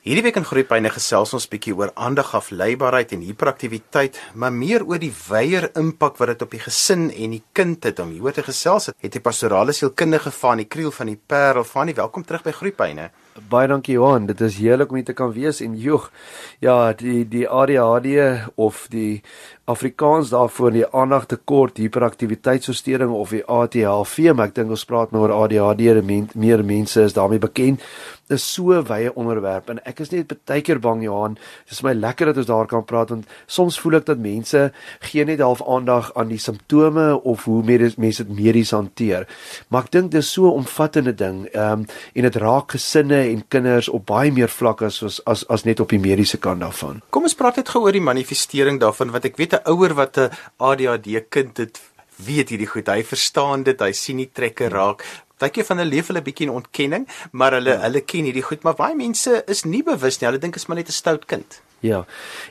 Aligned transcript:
Hierdie 0.00 0.22
week 0.24 0.38
in 0.40 0.46
Groepyne 0.48 0.88
gesels 0.88 1.34
ons 1.36 1.44
bietjie 1.52 1.74
oor 1.76 1.90
aandagafleibaarheid 1.92 3.10
en 3.12 3.20
hiperaktiwiteit, 3.20 4.16
maar 4.32 4.54
meer 4.56 4.80
oor 4.88 4.96
die 5.02 5.10
wyeer 5.12 5.66
impak 5.76 6.16
wat 6.16 6.30
dit 6.32 6.44
op 6.46 6.54
die 6.56 6.60
gesin 6.64 7.10
en 7.12 7.34
die 7.36 7.42
kind 7.52 7.84
het 7.84 8.00
om 8.00 8.14
hieroor 8.14 8.32
te 8.38 8.46
gesels. 8.46 8.88
Het 8.96 9.18
die 9.18 9.20
pastorale 9.20 9.74
sielkundige 9.76 10.32
van 10.38 10.62
die 10.62 10.70
Kriel 10.72 10.88
van 10.88 11.12
die 11.12 11.18
Parel 11.20 11.68
van 11.68 11.92
die 11.92 11.98
welkom 12.00 12.24
terug 12.24 12.48
by 12.48 12.56
Groepyne. 12.62 13.10
Baie 13.30 13.68
dankie 13.70 13.94
Johan, 13.94 14.24
dit 14.26 14.40
is 14.42 14.56
heerlik 14.58 14.90
om 14.90 14.96
hier 14.98 15.04
te 15.06 15.14
kan 15.14 15.30
wees 15.30 15.60
en 15.62 15.76
joeg. 15.78 16.08
Ja, 16.58 16.92
die 16.98 17.22
die 17.30 17.44
ADHD 17.46 18.50
of 18.58 18.88
die 18.90 19.22
Afrikaans 19.70 20.32
daarvoor 20.34 20.74
die 20.74 20.86
aandagtekort 20.86 21.78
hiperaktiwiteitsversteuring 21.78 23.12
of 23.14 23.30
die 23.30 23.44
ADHD, 23.46 24.32
maar 24.34 24.50
ek 24.50 24.56
dink 24.58 24.74
ons 24.74 24.84
praat 24.84 25.14
nou 25.14 25.22
oor 25.22 25.36
ADHD, 25.44 26.02
meer 26.34 26.64
mense 26.66 27.06
is 27.06 27.14
daarmee 27.14 27.38
bekend 27.38 27.86
is 28.30 28.44
so 28.46 28.78
wye 28.86 29.10
onderwerp 29.18 29.70
en 29.72 29.80
ek 29.88 30.02
is 30.04 30.12
net 30.14 30.32
baie 30.48 30.62
keer 30.64 30.80
bang 30.82 31.02
Johan. 31.04 31.36
Dis 31.68 31.82
my 31.86 31.92
lekker 31.96 32.30
dat 32.30 32.40
ons 32.42 32.50
daar 32.50 32.68
kan 32.70 32.86
praat 32.86 33.12
want 33.12 33.30
soms 33.50 33.78
voel 33.82 33.98
ek 34.00 34.06
dat 34.10 34.22
mense 34.22 34.62
gee 35.10 35.26
net 35.26 35.42
half 35.42 35.62
aandag 35.66 36.12
aan 36.18 36.30
die 36.30 36.40
simptome 36.42 37.08
of 37.18 37.46
hoe 37.48 37.60
mense 37.66 38.24
dit 38.24 38.34
medies 38.36 38.72
hanteer. 38.76 39.26
Maar 39.68 39.88
ek 39.88 39.94
dink 39.96 40.12
dis 40.14 40.30
so 40.30 40.46
'n 40.50 40.62
omvattende 40.62 41.14
ding 41.14 41.46
ehm 41.50 41.82
um, 41.82 41.86
en 42.14 42.22
dit 42.22 42.36
raak 42.36 42.76
gesinne 42.76 43.19
en 43.28 43.44
kinders 43.48 43.88
op 43.88 44.06
baie 44.06 44.32
meer 44.32 44.48
vlakke 44.48 44.86
as 44.86 45.20
as 45.26 45.44
as 45.48 45.64
net 45.64 45.80
op 45.80 45.88
die 45.88 46.02
mediese 46.02 46.38
kant 46.38 46.60
daarvan 46.60 47.00
kom 47.10 47.28
ons 47.28 47.34
praat 47.34 47.56
net 47.56 47.68
gou 47.68 47.84
oor 47.84 47.92
die 47.92 48.08
manifestering 48.10 48.80
daarvan 48.80 49.10
want 49.10 49.24
ek 49.24 49.36
weet 49.36 49.54
'n 49.54 49.66
ouer 49.72 49.94
wat 49.94 50.18
'n 50.18 50.30
ADHD 50.58 51.28
kind 51.28 51.56
het 51.56 51.80
weet 52.16 52.48
hierdie 52.48 52.70
goed 52.70 52.88
hy 52.88 53.02
verstaan 53.02 53.62
dit 53.62 53.80
hy 53.80 53.92
sien 53.92 54.16
die 54.16 54.30
trekke 54.32 54.68
raak 54.68 55.04
Partykeer 55.40 55.64
van 55.64 55.80
hulle 55.80 55.94
leef 55.94 56.10
hulle 56.10 56.20
bietjie 56.20 56.46
in 56.46 56.52
ontkenning, 56.52 57.06
maar 57.32 57.54
hulle 57.56 57.72
ja. 57.72 57.80
hulle 57.86 58.02
ken 58.04 58.26
hierdie 58.28 58.44
goed, 58.44 58.62
maar 58.66 58.76
baie 58.76 58.96
mense 58.96 59.38
is 59.48 59.64
nie 59.64 59.82
bewus 59.86 60.20
nie. 60.20 60.26
Hulle 60.28 60.40
dink 60.42 60.58
is 60.60 60.66
maar 60.68 60.76
net 60.76 60.92
'n 60.92 60.92
stout 60.92 61.24
kind. 61.24 61.60
Ja. 61.80 62.04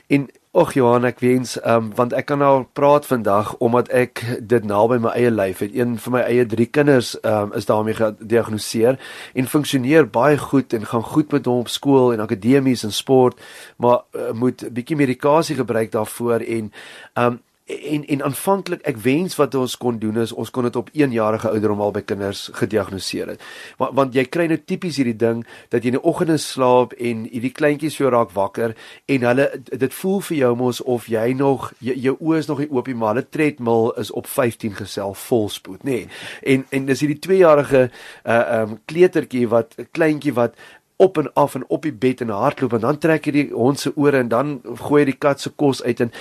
En 0.08 0.28
ag 0.50 0.72
Johan, 0.74 1.04
ek 1.06 1.20
wens 1.22 1.52
um, 1.62 1.92
want 1.94 2.10
ek 2.18 2.26
kan 2.26 2.40
nou 2.42 2.64
praat 2.74 3.04
vandag 3.06 3.52
omdat 3.62 3.86
ek 3.94 4.22
dit 4.50 4.64
naby 4.66 4.96
my 4.98 5.12
eie 5.14 5.30
lyf 5.30 5.60
het. 5.62 5.76
Een 5.78 5.92
van 6.02 6.16
my 6.16 6.22
eie 6.26 6.46
drie 6.50 6.66
kinders 6.66 7.12
um, 7.22 7.52
is 7.54 7.68
daarmee 7.68 7.94
gediagnoseer 7.94 8.98
en 9.38 9.50
funksioneer 9.52 10.08
baie 10.10 10.40
goed 10.42 10.74
en 10.74 10.88
gaan 10.90 11.06
goed 11.06 11.30
met 11.30 11.46
hom 11.46 11.62
op 11.62 11.70
skool 11.70 12.10
en 12.10 12.24
akademies 12.26 12.82
en 12.82 12.90
sport, 12.90 13.38
maar 13.78 14.02
uh, 14.10 14.32
moet 14.34 14.66
'n 14.66 14.74
bietjie 14.74 14.98
medikasie 14.98 15.54
gebruik 15.54 15.94
daarvoor 15.94 16.42
en 16.42 16.72
um, 17.14 17.38
en 17.70 18.06
en 18.06 18.22
aanvanklik 18.22 18.82
ek 18.88 18.98
wens 19.04 19.36
wat 19.38 19.54
ons 19.54 19.76
kon 19.80 19.98
doen 19.98 20.18
is 20.22 20.32
ons 20.32 20.50
kon 20.50 20.66
dit 20.66 20.76
op 20.76 20.90
1 20.92 21.12
jarige 21.12 21.48
ouderdom 21.48 21.80
al 21.80 21.92
by 21.94 22.02
kinders 22.06 22.48
gediagnoseer 22.56 23.34
het. 23.34 23.44
Want 23.78 23.94
want 23.98 24.16
jy 24.16 24.24
kry 24.28 24.46
nou 24.50 24.58
tipies 24.58 24.98
hierdie 25.00 25.16
ding 25.18 25.44
dat 25.72 25.84
jy 25.84 25.92
in 25.92 25.98
die 25.98 26.08
oggende 26.12 26.38
slaap 26.40 26.94
en 26.98 27.24
hierdie 27.28 27.52
kleintjies 27.54 27.98
jou 28.00 28.10
raak 28.12 28.34
wakker 28.36 28.74
en 29.06 29.28
hulle 29.30 29.48
dit 29.70 29.94
voel 30.00 30.20
vir 30.30 30.36
jou 30.40 30.52
mos 30.56 30.82
of 30.82 31.08
jy 31.12 31.32
nog 31.36 31.70
jou, 31.78 31.96
jou 32.08 32.16
oë 32.18 32.42
is 32.42 32.50
nog 32.50 32.64
nie 32.64 32.70
oop 32.70 32.90
nie 32.90 32.98
maar 32.98 33.14
hulle 33.14 33.28
tredmil 33.28 33.92
is 34.00 34.10
op 34.10 34.26
15 34.26 34.76
gesel 34.80 35.14
volspoed 35.14 35.84
nê. 35.84 36.02
Nee. 36.02 36.10
En 36.42 36.66
en 36.70 36.90
dis 36.90 37.06
hierdie 37.06 37.20
2 37.28 37.40
jarige 37.44 37.88
uh 38.24 38.38
um 38.60 38.78
kleutertjie 38.90 39.46
wat 39.48 39.76
kleintjie 39.92 40.34
wat 40.34 40.56
op 41.00 41.18
en 41.18 41.32
af 41.32 41.54
en 41.54 41.64
op 41.68 41.82
die 41.82 41.92
bed 41.92 42.20
en 42.20 42.28
hardloop 42.28 42.72
en 42.72 42.80
dan 42.80 42.98
trek 42.98 43.24
hy 43.24 43.32
die 43.32 43.48
hond 43.52 43.80
se 43.80 43.92
ore 43.96 44.20
en 44.20 44.28
dan 44.28 44.58
gooi 44.82 45.00
hy 45.00 45.06
die 45.08 45.20
kat 45.24 45.40
se 45.40 45.52
kos 45.62 45.80
uit 45.82 46.02
en 46.04 46.12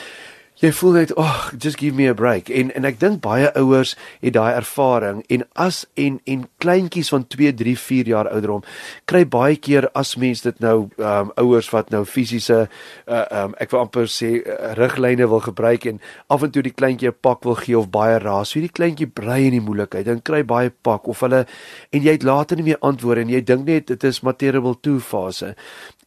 jy 0.59 0.71
voel 0.75 0.91
net, 0.91 1.15
"Ag, 1.15 1.25
oh, 1.53 1.57
just 1.57 1.79
give 1.79 1.95
me 1.95 2.07
a 2.07 2.13
break." 2.13 2.49
En 2.49 2.73
en 2.75 2.85
ek 2.85 2.99
dink 2.99 3.21
baie 3.21 3.53
ouers 3.55 3.95
het 4.21 4.33
daai 4.33 4.53
ervaring 4.55 5.23
en 5.29 5.43
as 5.55 5.85
en 5.93 6.19
en 6.25 6.47
kleintjies 6.57 7.09
van 7.09 7.27
2, 7.27 7.53
3, 7.53 7.77
4 7.77 8.05
jaar 8.05 8.27
ouderdom 8.27 8.63
kry 9.05 9.25
baie 9.25 9.55
keer 9.55 9.89
as 9.93 10.15
mens 10.15 10.41
dit 10.41 10.59
nou 10.59 10.89
ehm 10.97 11.05
um, 11.05 11.31
ouers 11.35 11.69
wat 11.69 11.89
nou 11.89 12.05
fisiese 12.05 12.67
uh 13.07 13.23
ehm 13.31 13.45
um, 13.45 13.55
ek 13.57 13.71
wil 13.71 13.79
amper 13.79 14.07
sê 14.07 14.31
uh, 14.43 14.73
riglyne 14.79 15.27
wil 15.27 15.39
gebruik 15.39 15.85
en 15.85 16.01
af 16.27 16.43
en 16.43 16.51
toe 16.51 16.63
die 16.63 16.75
kleintjie 16.75 17.09
'n 17.09 17.17
pak 17.21 17.43
wil 17.43 17.55
gee 17.55 17.77
of 17.77 17.89
baie 17.89 18.19
raas, 18.19 18.49
so 18.49 18.59
die 18.59 18.69
kleintjie 18.79 19.07
brei 19.07 19.45
in 19.45 19.51
die 19.51 19.61
moeilikheid, 19.61 20.05
dan 20.05 20.21
kry 20.21 20.43
baie 20.43 20.69
pak 20.69 21.07
of 21.07 21.19
hulle 21.19 21.45
en 21.91 22.01
jy 22.01 22.11
het 22.11 22.23
later 22.23 22.57
nie 22.57 22.63
meer 22.63 22.81
antwoorde 22.81 23.21
en 23.21 23.29
jy 23.29 23.41
dink 23.41 23.65
net 23.65 23.87
dit 23.87 24.03
is 24.03 24.21
material 24.21 24.75
2 24.81 24.99
fase. 24.99 25.55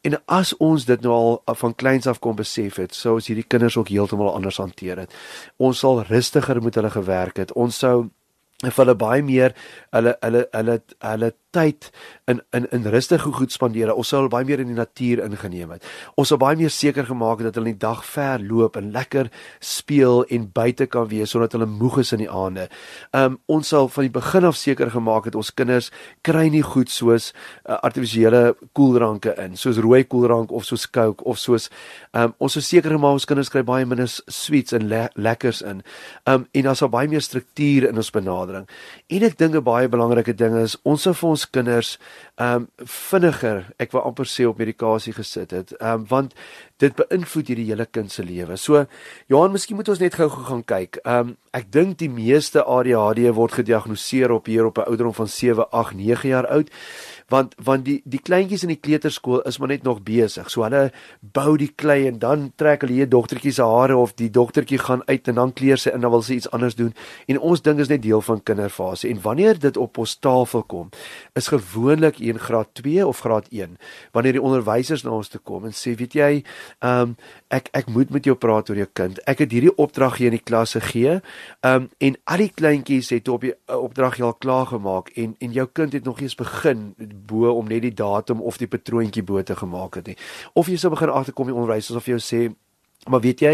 En 0.02 0.18
as 0.26 0.50
ons 0.58 0.84
dit 0.84 1.04
nou 1.04 1.12
al 1.14 1.56
van 1.60 1.74
kleins 1.78 2.08
af 2.10 2.18
kom 2.18 2.34
besef 2.38 2.80
het, 2.82 2.94
sou 2.94 3.14
ons 3.20 3.28
hierdie 3.30 3.46
kinders 3.46 3.76
ook 3.78 3.92
heeltemal 3.92 4.32
anders 4.34 4.58
hanteer 4.58 5.04
het. 5.04 5.14
Ons 5.62 5.84
sal 5.84 6.02
rustiger 6.08 6.58
met 6.62 6.74
hulle 6.74 6.90
gewerk 6.90 7.38
het. 7.38 7.54
Ons 7.54 7.78
sou 7.84 8.08
vir 8.62 8.78
hulle 8.82 8.96
baie 8.98 9.22
meer 9.26 9.54
hulle 9.94 10.16
hulle 10.22 10.42
hulle 10.54 10.76
hulle 11.06 11.30
tyd 11.52 11.90
in 12.30 12.40
in 12.56 12.66
in 12.72 12.86
rustige 12.90 13.32
goed 13.32 13.52
spandeer. 13.52 13.92
Ons 13.94 14.12
sou 14.12 14.24
baie 14.32 14.46
meer 14.48 14.60
in 14.62 14.70
die 14.70 14.78
natuur 14.78 15.22
ingeneem 15.24 15.74
het. 15.76 15.84
Ons 16.16 16.32
sou 16.32 16.38
baie 16.40 16.56
meer 16.56 16.72
seker 16.72 17.06
gemaak 17.08 17.42
het 17.42 17.50
dat 17.50 17.60
hulle 17.60 17.74
die 17.74 17.82
dag 17.84 18.04
ver 18.08 18.42
loop 18.42 18.76
en 18.80 18.90
lekker 18.94 19.30
speel 19.60 20.24
en 20.32 20.48
buite 20.52 20.86
kan 20.86 21.08
wees 21.10 21.34
sodat 21.34 21.56
hulle 21.56 21.68
moeg 21.68 22.00
is 22.02 22.12
in 22.16 22.24
die 22.24 22.30
aande. 22.30 22.68
Um 23.16 23.38
ons 23.52 23.72
sou 23.72 23.84
van 23.92 24.08
die 24.08 24.14
begin 24.14 24.48
af 24.48 24.56
seker 24.56 24.90
gemaak 24.94 25.28
het 25.28 25.36
ons 25.38 25.52
kinders 25.54 25.90
kry 26.26 26.48
nie 26.52 26.62
goed 26.64 26.90
soos 26.92 27.32
uh, 27.32 27.78
artifisiële 27.82 28.56
koeldranke 28.76 29.34
in, 29.42 29.56
soos 29.56 29.80
rooi 29.82 30.04
koeldrank 30.04 30.52
of 30.52 30.64
soos 30.68 30.88
Coke 30.92 31.24
of 31.28 31.38
soos 31.38 31.68
um 32.16 32.34
ons 32.38 32.56
sou 32.56 32.64
seker 32.64 32.96
gemaak 32.96 33.20
ons 33.20 33.28
kinders 33.28 33.52
kry 33.52 33.64
baie 33.66 33.86
minder 33.88 34.08
sweets 34.08 34.72
en 34.76 34.88
le 34.88 35.06
lekkers 35.16 35.62
in. 35.62 35.82
Um 36.26 36.48
en 36.52 36.70
daar 36.70 36.78
sou 36.78 36.88
baie 36.92 37.08
meer 37.08 37.24
struktuur 37.24 37.88
in 37.90 37.96
ons 37.96 38.12
benadering. 38.14 38.68
En 39.12 39.28
ek 39.28 39.38
dink 39.38 39.54
'n 39.56 39.64
baie 39.64 39.88
belangrike 39.88 40.34
ding 40.36 40.56
is 40.56 40.76
ons 40.84 41.02
sou 41.02 41.12
vir 41.14 41.30
ons 41.30 41.41
kinders 41.50 41.98
ehm 42.34 42.54
um, 42.54 42.86
vinniger, 42.88 43.66
ek 43.78 43.92
wil 43.92 44.04
amper 44.08 44.26
sê 44.26 44.46
op 44.48 44.58
medikasie 44.58 45.12
gesit 45.12 45.50
het. 45.50 45.72
Ehm 45.78 46.00
um, 46.00 46.06
want 46.08 46.34
dit 46.82 46.96
beïnvloed 46.98 47.52
hierdie 47.52 47.68
hele 47.70 47.86
kind 47.86 48.12
se 48.12 48.24
lewe. 48.26 48.58
So 48.60 48.84
Johan, 49.30 49.54
miskien 49.54 49.78
moet 49.78 49.90
ons 49.92 50.02
net 50.02 50.18
gou-gou 50.18 50.48
gaan 50.50 50.66
kyk. 50.66 51.00
Ehm 51.04 51.32
um, 51.32 51.36
ek 51.52 51.66
dink 51.68 51.98
die 52.00 52.08
meeste 52.08 52.62
ADHD 52.64 53.26
word 53.36 53.58
gediagnoseer 53.58 54.32
op 54.32 54.46
hier 54.48 54.64
op 54.64 54.78
'n 54.78 54.88
ouderdom 54.88 55.12
van 55.14 55.28
7, 55.28 55.68
8, 55.70 55.94
9 55.94 56.28
jaar 56.28 56.46
oud 56.46 56.70
want 57.32 57.54
want 57.64 57.84
die 57.84 58.00
die 58.04 58.20
kleintjies 58.20 58.64
in 58.66 58.72
die 58.72 58.80
kleuterskool 58.80 59.42
is 59.48 59.58
maar 59.58 59.70
net 59.72 59.86
nog 59.86 60.02
besig. 60.06 60.50
So 60.52 60.64
hulle 60.66 60.90
bou 61.20 61.56
die 61.60 61.70
klei 61.82 62.06
en 62.10 62.18
dan 62.22 62.50
trek 62.60 62.84
hulle 62.84 62.98
hier 63.00 63.10
dogtertjie 63.10 63.54
se 63.56 63.66
hare 63.66 63.96
of 63.96 64.14
die 64.20 64.30
dogtertjie 64.32 64.80
gaan 64.82 65.04
uit 65.08 65.28
en 65.32 65.40
dan 65.40 65.54
kleer 65.60 65.80
sy 65.80 65.94
en 65.94 66.04
dan 66.04 66.12
wil 66.14 66.24
sy 66.26 66.38
iets 66.40 66.50
anders 66.52 66.76
doen. 66.78 66.92
En 67.26 67.40
ons 67.52 67.64
ding 67.64 67.80
is 67.82 67.90
net 67.92 68.02
deel 68.04 68.20
van 68.24 68.42
kinderfase. 68.42 69.08
En 69.08 69.22
wanneer 69.24 69.60
dit 69.62 69.76
op 69.76 69.98
ons 70.02 70.16
tafel 70.18 70.64
kom, 70.68 70.90
is 71.38 71.48
gewoonlik 71.52 72.20
in 72.20 72.38
graad 72.38 72.74
2 72.82 73.06
of 73.06 73.24
graad 73.24 73.48
1 73.50 73.78
wanneer 74.12 74.38
die 74.38 74.44
onderwysers 74.44 75.04
na 75.06 75.16
ons 75.16 75.32
toe 75.32 75.40
kom 75.40 75.64
en 75.64 75.72
sê, 75.72 75.96
"Weet 75.96 76.12
jy, 76.12 76.44
ehm 76.78 77.00
um, 77.00 77.16
ek 77.48 77.68
ek 77.76 77.88
moet 77.92 78.10
met 78.10 78.24
jou 78.24 78.34
praat 78.36 78.70
oor 78.70 78.76
jou 78.76 78.88
kind. 78.92 79.18
Ek 79.28 79.38
het 79.44 79.52
hierdie 79.52 79.74
opdrag 79.76 80.16
hier 80.16 80.32
in 80.32 80.38
die 80.38 80.44
klas 80.44 80.72
gegee. 80.72 81.20
Ehm 81.60 81.82
um, 81.82 81.88
en 81.98 82.16
al 82.24 82.44
die 82.46 82.52
kleintjies 82.54 83.10
het 83.10 83.28
op 83.28 83.44
die 83.44 83.52
uh, 83.52 83.76
opdrag 83.76 84.20
al 84.20 84.34
klaar 84.34 84.66
gemaak 84.66 85.12
en 85.16 85.36
en 85.38 85.52
jou 85.52 85.68
kind 85.72 85.92
het 85.92 86.04
nog 86.04 86.20
eers 86.20 86.34
begin 86.34 86.94
bo 87.26 87.52
om 87.52 87.68
net 87.68 87.82
die 87.82 87.94
datum 87.94 88.40
of 88.40 88.56
die 88.56 88.68
patroontjie 88.68 89.22
bo 89.22 89.42
te 89.42 89.56
gemaak 89.56 89.94
het 89.94 90.06
nie. 90.06 90.16
Of 90.52 90.68
jy 90.68 90.76
sou 90.76 90.90
begin 90.90 91.10
agterkom 91.10 91.46
die 91.46 91.54
onderwysers 91.54 91.96
of 91.96 92.06
jy 92.06 92.18
sê 92.18 92.42
Maar 93.10 93.20
weet 93.20 93.40
jy, 93.42 93.52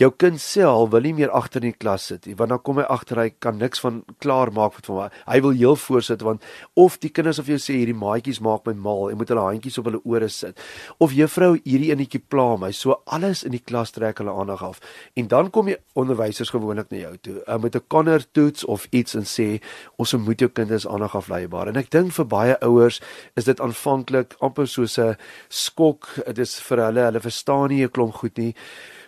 jou 0.00 0.08
kind 0.16 0.40
self 0.40 0.88
wil 0.94 1.04
nie 1.04 1.12
meer 1.12 1.28
agter 1.36 1.60
in 1.60 1.74
die 1.74 1.76
klas 1.76 2.06
sit 2.08 2.24
nie, 2.24 2.32
want 2.38 2.48
dan 2.48 2.60
kom 2.64 2.78
hy 2.80 2.86
agter 2.88 3.18
hy 3.20 3.26
kan 3.44 3.58
niks 3.60 3.82
van 3.84 3.98
klaar 4.24 4.48
maak 4.56 4.78
met 4.78 4.86
hom. 4.88 5.02
Hy 5.28 5.40
wil 5.44 5.52
heel 5.52 5.76
voorsit 5.76 6.22
want 6.24 6.44
of 6.80 6.96
die 7.02 7.10
kinders 7.12 7.36
of 7.42 7.50
jy 7.52 7.58
sê 7.60 7.76
hierdie 7.76 7.96
maatjies 7.96 8.40
maak 8.40 8.64
my 8.64 8.72
mal 8.72 9.10
en 9.10 9.18
moet 9.20 9.28
hulle 9.28 9.44
handjies 9.44 9.76
op 9.82 9.90
hulle 9.90 10.00
ore 10.08 10.30
sit. 10.32 10.56
Of 10.96 11.12
juffrou 11.12 11.58
hierdie 11.58 11.90
enetjie 11.92 12.22
pla 12.24 12.54
my. 12.56 12.70
So 12.72 12.96
alles 13.04 13.44
in 13.44 13.52
die 13.52 13.60
klas 13.60 13.92
trek 13.92 14.22
hulle 14.22 14.32
aandag 14.32 14.64
af. 14.64 14.80
En 15.12 15.28
dan 15.28 15.52
kom 15.52 15.68
die 15.68 15.76
onderwysers 15.92 16.54
gewoonlik 16.54 16.88
na 16.88 17.02
jou 17.02 17.12
toe 17.28 17.36
uh, 17.44 17.60
met 17.60 17.76
'n 17.76 17.84
konner 17.92 18.24
toets 18.32 18.64
of 18.64 18.88
iets 18.90 19.14
en 19.14 19.28
sê 19.28 19.60
ons 19.98 20.16
moet 20.16 20.40
jou 20.40 20.48
kinders 20.48 20.88
aandag 20.88 21.16
afleibaar. 21.16 21.68
En 21.68 21.76
ek 21.76 21.90
dink 21.90 22.16
vir 22.16 22.24
baie 22.26 22.56
ouers 22.64 23.02
is 23.36 23.44
dit 23.44 23.60
aanvanklik 23.60 24.36
amper 24.40 24.66
soos 24.66 24.98
'n 24.98 25.16
skok. 25.48 26.08
Dit 26.26 26.38
is 26.38 26.60
vir 26.60 26.78
hulle, 26.78 27.04
hulle 27.04 27.20
verstaan 27.20 27.68
nie 27.68 27.84
'n 27.84 27.90
klomp 27.90 28.14
goed 28.14 28.38
nie. 28.38 28.54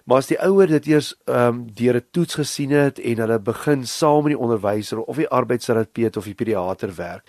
Maar 0.09 0.23
as 0.23 0.31
die 0.31 0.39
ouer 0.41 0.71
dit 0.71 0.87
eers 0.89 1.11
ehm 1.29 1.49
um, 1.49 1.57
deur 1.77 1.97
'n 2.01 2.07
toets 2.11 2.39
gesien 2.41 2.71
het 2.73 2.99
en 2.99 3.19
hulle 3.21 3.39
begin 3.39 3.87
saam 3.87 4.23
met 4.25 4.33
die 4.33 4.41
onderwyser 4.41 5.03
of 5.03 5.17
die 5.17 5.29
arbeidsterapeut 5.29 6.17
of 6.17 6.25
die 6.25 6.35
pediater 6.35 6.95
werk, 6.97 7.29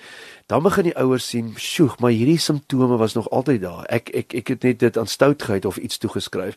dan 0.49 0.63
begin 0.65 0.87
die 0.89 0.95
ouers 0.97 1.27
sien, 1.29 1.53
"Sjoe, 1.57 1.91
maar 1.99 2.11
hierdie 2.11 2.39
simptome 2.39 2.97
was 2.97 3.13
nog 3.13 3.29
altyd 3.29 3.61
daar. 3.61 3.85
Ek 3.85 4.09
ek 4.09 4.33
ek 4.33 4.47
het 4.47 4.63
net 4.63 4.79
dit 4.79 4.97
aan 4.97 5.07
stoutheid 5.07 5.65
of 5.65 5.77
iets 5.77 5.97
toegeskryf." 5.97 6.55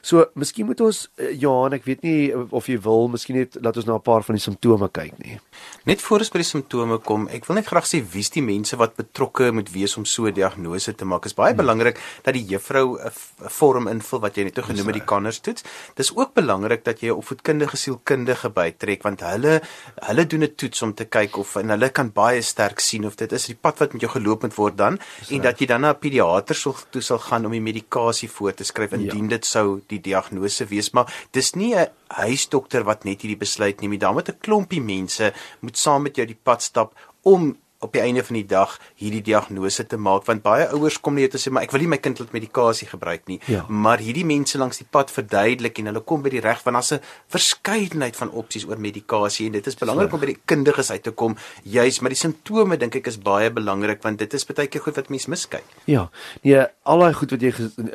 So, 0.00 0.26
miskien 0.34 0.66
moet 0.66 0.80
ons 0.80 1.08
uh, 1.16 1.40
Johan, 1.40 1.72
ek 1.72 1.84
weet 1.84 2.02
nie 2.02 2.36
of 2.50 2.66
jy 2.66 2.78
wil, 2.80 3.08
miskien 3.08 3.36
net 3.36 3.56
laat 3.60 3.76
ons 3.76 3.86
na 3.86 3.94
'n 3.94 4.00
paar 4.00 4.22
van 4.22 4.34
die 4.34 4.42
simptome 4.42 4.88
kyk 4.88 5.18
nie. 5.18 5.40
Net 5.84 6.00
voor 6.00 6.18
ons 6.18 6.30
by 6.30 6.38
die 6.38 6.44
simptome 6.44 6.98
kom, 6.98 7.28
ek 7.28 7.46
wil 7.46 7.56
net 7.56 7.66
graag 7.66 7.84
sê 7.84 7.98
wie's 8.12 8.30
die 8.30 8.42
mense 8.42 8.76
wat 8.76 8.94
betrokke 8.96 9.52
moet 9.52 9.72
wees 9.72 9.96
om 9.96 10.04
so 10.04 10.26
'n 10.26 10.34
diagnose 10.34 10.94
te 10.94 11.04
maak. 11.04 11.22
Dit 11.22 11.32
is 11.32 11.34
baie 11.34 11.52
hmm. 11.52 11.62
belangrik 11.62 11.98
dat 12.22 12.34
die 12.34 12.44
juffrou 12.44 12.98
'n 12.98 13.10
vorm 13.48 13.88
invul 13.88 14.20
wat 14.20 14.36
jy 14.36 14.44
net 14.44 14.58
genoem 14.58 14.86
het 14.86 14.94
die 14.94 15.04
Conners 15.04 15.40
toets. 15.40 15.64
Dis 15.96 16.14
ook 16.16 16.34
belangrik 16.34 16.84
dat 16.84 17.00
jy 17.00 17.08
'n 17.08 17.18
opvoedkundige 17.18 17.76
sielkundige 17.76 18.50
bytrek 18.50 19.02
want 19.02 19.20
hulle 19.20 19.60
hulle 20.06 20.26
doen 20.26 20.44
'n 20.44 20.54
toets 20.54 20.82
om 20.82 20.94
te 20.94 21.04
kyk 21.04 21.36
of 21.36 21.56
en 21.56 21.68
hulle 21.68 21.88
kan 21.90 22.12
baie 22.12 22.42
sterk 22.42 22.78
sien 22.80 23.04
of 23.06 23.16
dit 23.16 23.31
dit 23.32 23.40
is 23.40 23.48
die 23.52 23.58
pad 23.58 23.80
wat 23.82 23.96
met 23.96 24.04
jou 24.04 24.12
geloop 24.12 24.44
moet 24.46 24.56
word 24.58 24.78
dan 24.78 24.98
en 25.32 25.44
dat 25.44 25.60
jy 25.60 25.68
dan 25.70 25.84
na 25.84 25.92
'n 25.92 26.00
pediater 26.04 26.56
sal 26.56 26.76
toe 26.90 27.02
sal 27.02 27.18
gaan 27.18 27.46
om 27.46 27.52
die 27.52 27.64
medikasie 27.70 28.28
voor 28.28 28.54
te 28.54 28.64
skryf 28.64 28.92
indien 28.92 29.28
ja. 29.28 29.36
dit 29.36 29.44
sou 29.46 29.80
die 29.88 30.00
diagnose 30.00 30.64
wees. 30.66 30.92
Maar 30.92 31.12
dis 31.32 31.54
nie 31.54 31.74
'n 31.74 31.88
huisdokter 32.08 32.84
wat 32.84 33.04
net 33.04 33.22
hierdie 33.22 33.40
besluit 33.40 33.80
neem 33.80 33.90
nie. 33.90 33.98
Daar 33.98 34.12
moet 34.12 34.28
'n 34.28 34.38
klompie 34.40 34.82
mense 34.82 35.32
moet 35.60 35.78
saam 35.78 36.02
met 36.02 36.16
jou 36.16 36.26
die 36.26 36.38
pad 36.42 36.62
stap 36.62 36.94
om 37.22 37.56
op 37.82 37.92
die 37.92 38.02
einde 38.02 38.22
van 38.24 38.38
die 38.38 38.46
dag 38.46 38.76
hierdie 39.00 39.22
diagnose 39.26 39.86
te 39.86 39.98
maak 39.98 40.26
want 40.28 40.44
baie 40.44 40.68
ouers 40.76 40.98
kom 41.02 41.18
net 41.18 41.34
te 41.34 41.40
sê 41.42 41.52
maar 41.52 41.66
ek 41.66 41.74
wil 41.74 41.82
nie 41.84 41.90
my 41.94 41.98
kind 42.02 42.20
laat 42.22 42.34
medikasie 42.34 42.88
gebruik 42.88 43.26
nie. 43.30 43.40
Ja. 43.50 43.64
maar 43.68 44.02
hierdie 44.02 44.24
mense 44.26 44.58
langs 44.58 44.78
die 44.78 44.86
pad 44.88 45.10
verduidelik 45.10 45.80
en 45.82 45.90
hulle 45.90 46.04
kom 46.06 46.22
by 46.22 46.32
die 46.34 46.42
reg 46.44 46.62
want 46.66 46.78
daar's 46.78 46.92
'n 46.92 47.00
verskeidenheid 47.28 48.16
van 48.16 48.30
opsies 48.30 48.66
oor 48.68 48.78
medikasie 48.78 49.46
en 49.46 49.52
dit 49.58 49.66
is 49.66 49.78
belangrik 49.78 50.12
om 50.12 50.20
by 50.20 50.30
die 50.32 50.40
kundiges 50.44 50.90
uit 50.90 51.02
te 51.02 51.10
kom 51.10 51.36
juis 51.64 52.00
maar 52.00 52.10
die 52.14 52.22
simptome 52.22 52.76
dink 52.76 52.96
ek 52.96 53.06
is 53.06 53.18
baie 53.18 53.50
belangrik 53.50 54.02
want 54.02 54.18
dit 54.18 54.34
is 54.34 54.44
baie 54.44 54.68
keer 54.68 54.82
goed 54.82 54.96
wat 54.96 55.10
mense 55.10 55.30
miskyk. 55.30 55.64
Ja. 55.86 56.10
Nee 56.42 56.66
al 56.84 56.98
daai 56.98 57.14
goed 57.14 57.30
wat 57.30 57.42
jy 57.42 57.52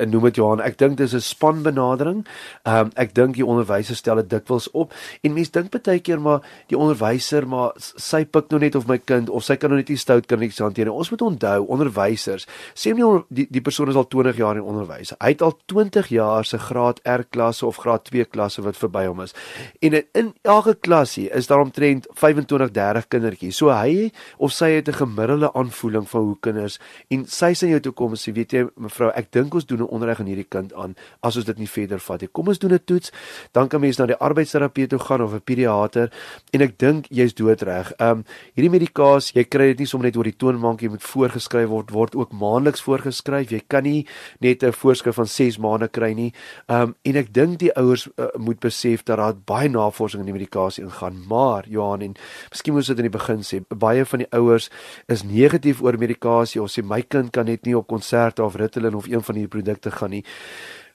noem 0.08 0.26
het 0.26 0.36
Johan 0.36 0.62
ek 0.62 0.78
dink 0.78 0.98
dis 0.98 1.14
'n 1.14 1.22
spanbenadering. 1.22 2.26
Um, 2.66 2.92
ek 2.96 3.14
dink 3.14 3.36
die 3.36 3.46
onderwysers 3.46 3.98
stel 3.98 4.16
dit 4.16 4.30
dikwels 4.30 4.72
op. 4.72 4.94
En 5.24 5.34
mense 5.34 5.52
dink 5.52 5.72
baie 5.72 6.00
keer 6.00 6.20
maar 6.20 6.42
die 6.68 6.78
onderwyser 6.78 7.48
maar 7.48 7.72
sy 7.78 8.26
pik 8.26 8.50
nou 8.50 8.60
net 8.60 8.76
of 8.76 8.88
my 8.88 8.98
kind 8.98 9.30
of 9.30 9.44
sy 9.44 9.56
kan 9.56 9.77
nou 9.78 9.84
net 9.84 9.92
nie 9.94 10.00
stout 10.02 10.28
kindertjies 10.28 10.64
hanteer 10.64 10.90
nie. 10.90 10.96
Ons 10.96 11.12
moet 11.14 11.24
onthou 11.28 11.66
onderwysers, 11.74 12.48
sê 12.76 12.94
nie 12.96 13.06
die 13.30 13.48
die 13.52 13.64
persoon 13.64 13.92
is 13.92 14.00
al 14.00 14.08
20 14.10 14.40
jaar 14.42 14.58
in 14.60 14.66
onderwys. 14.66 15.14
Hy 15.22 15.32
het 15.34 15.44
al 15.46 15.56
20 15.70 16.10
jaar 16.14 16.46
se 16.46 16.60
graad 16.62 17.00
R 17.06 17.26
klasse 17.30 17.66
of 17.68 17.80
graad 17.84 18.06
2 18.10 18.26
klasse 18.32 18.64
wat 18.66 18.78
verby 18.80 19.06
hom 19.08 19.22
is. 19.26 19.36
En 19.82 20.00
in 20.02 20.34
elke 20.44 20.76
klasie 20.76 21.28
is 21.30 21.48
daar 21.48 21.64
omtrent 21.64 22.08
25, 22.14 22.72
30 22.76 23.08
kindertjies. 23.08 23.58
So 23.58 23.72
hy 23.74 24.12
of 24.38 24.54
sy 24.54 24.72
het 24.78 24.90
'n 24.90 25.00
gemiddelde 25.04 25.54
aanvoeling 25.54 26.08
van 26.10 26.22
hoe 26.22 26.38
kinders 26.40 26.80
en 27.10 27.26
sy 27.26 27.54
sê 27.54 27.70
jou 27.70 27.80
toe 27.80 27.94
kom 27.94 28.12
en 28.12 28.18
sê 28.18 28.34
weet 28.34 28.52
jy 28.54 28.68
mevrou, 28.76 29.12
ek 29.16 29.32
dink 29.32 29.54
ons 29.54 29.66
doen 29.66 29.82
'n 29.82 29.90
onderrig 29.90 30.20
aan 30.20 30.28
hierdie 30.28 30.50
kind 30.50 30.74
aan 30.74 30.96
as 31.22 31.36
ons 31.36 31.46
dit 31.46 31.58
nie 31.58 31.68
verder 31.68 32.00
vat 32.00 32.22
nie. 32.22 32.30
Kom 32.32 32.48
ons 32.48 32.60
doen 32.60 32.74
'n 32.74 32.80
toets, 32.86 33.12
dan 33.52 33.68
kan 33.68 33.82
mens 33.82 33.98
na 33.98 34.06
die 34.06 34.16
arbeidsterapeut 34.16 34.90
toe 34.90 35.00
gaan 35.00 35.22
of 35.22 35.34
'n 35.34 35.42
pediater 35.42 36.12
en 36.52 36.62
ek 36.62 36.78
dink 36.78 37.06
jy's 37.10 37.34
doodreg. 37.34 37.94
Ehm 38.00 38.10
um, 38.10 38.24
hierdie 38.56 38.72
medikasie, 38.72 39.40
jy 39.40 39.44
kry 39.44 39.67
dit 39.72 39.84
nie 39.84 39.88
sommer 39.90 40.08
net 40.08 40.18
oor 40.18 40.28
die 40.28 40.36
toonbank 40.36 40.82
jy 40.82 40.90
moet 40.94 41.04
voorgeskryf 41.04 41.70
word 41.72 41.92
word 41.96 42.16
ook 42.16 42.34
maandeliks 42.36 42.84
voorgeskryf. 42.86 43.52
Jy 43.52 43.62
kan 43.68 43.84
nie 43.84 44.08
net 44.40 44.64
'n 44.64 44.72
voorskrif 44.72 45.16
van 45.16 45.28
6 45.28 45.58
maande 45.58 45.88
kry 45.88 46.14
nie. 46.14 46.34
Um, 46.68 46.96
en 47.04 47.16
ek 47.16 47.34
dink 47.34 47.60
die 47.60 47.72
ouers 47.76 48.08
uh, 48.18 48.28
moet 48.38 48.60
besef 48.60 49.04
dat 49.04 49.18
daar 49.18 49.36
baie 49.36 49.70
navorsing 49.70 50.22
in 50.22 50.32
die 50.32 50.40
medikasie 50.40 50.84
ingaan. 50.84 51.26
Maar 51.28 51.68
Johan 51.68 52.02
en 52.02 52.16
miskien 52.52 52.74
moet 52.74 52.88
dit 52.88 52.98
in 52.98 53.10
die 53.10 53.18
begin 53.18 53.44
sê 53.44 53.62
baie 53.68 54.06
van 54.06 54.20
die 54.20 54.32
ouers 54.32 54.70
is 55.08 55.24
negatief 55.24 55.82
oor 55.82 55.98
medikasie 55.98 56.62
of 56.62 56.72
sê 56.72 56.84
my 56.84 57.02
kind 57.02 57.32
kan 57.32 57.46
net 57.46 57.66
nie 57.66 57.78
op 57.78 57.88
konserte 57.88 58.44
of 58.44 58.56
Ritalin 58.56 58.96
of 58.96 59.08
een 59.08 59.24
van 59.24 59.36
hierdie 59.36 59.62
produkte 59.62 59.92
gaan 59.92 60.10
nie. 60.10 60.24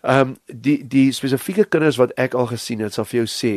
Ehm 0.02 0.28
um, 0.28 0.36
die 0.46 0.86
die 0.88 1.12
spesifieke 1.12 1.64
kinders 1.64 1.96
wat 1.96 2.12
ek 2.18 2.34
al 2.34 2.46
gesien 2.46 2.80
het 2.80 2.92
sal 2.92 3.04
vir 3.04 3.22
jou 3.22 3.28
sê 3.30 3.52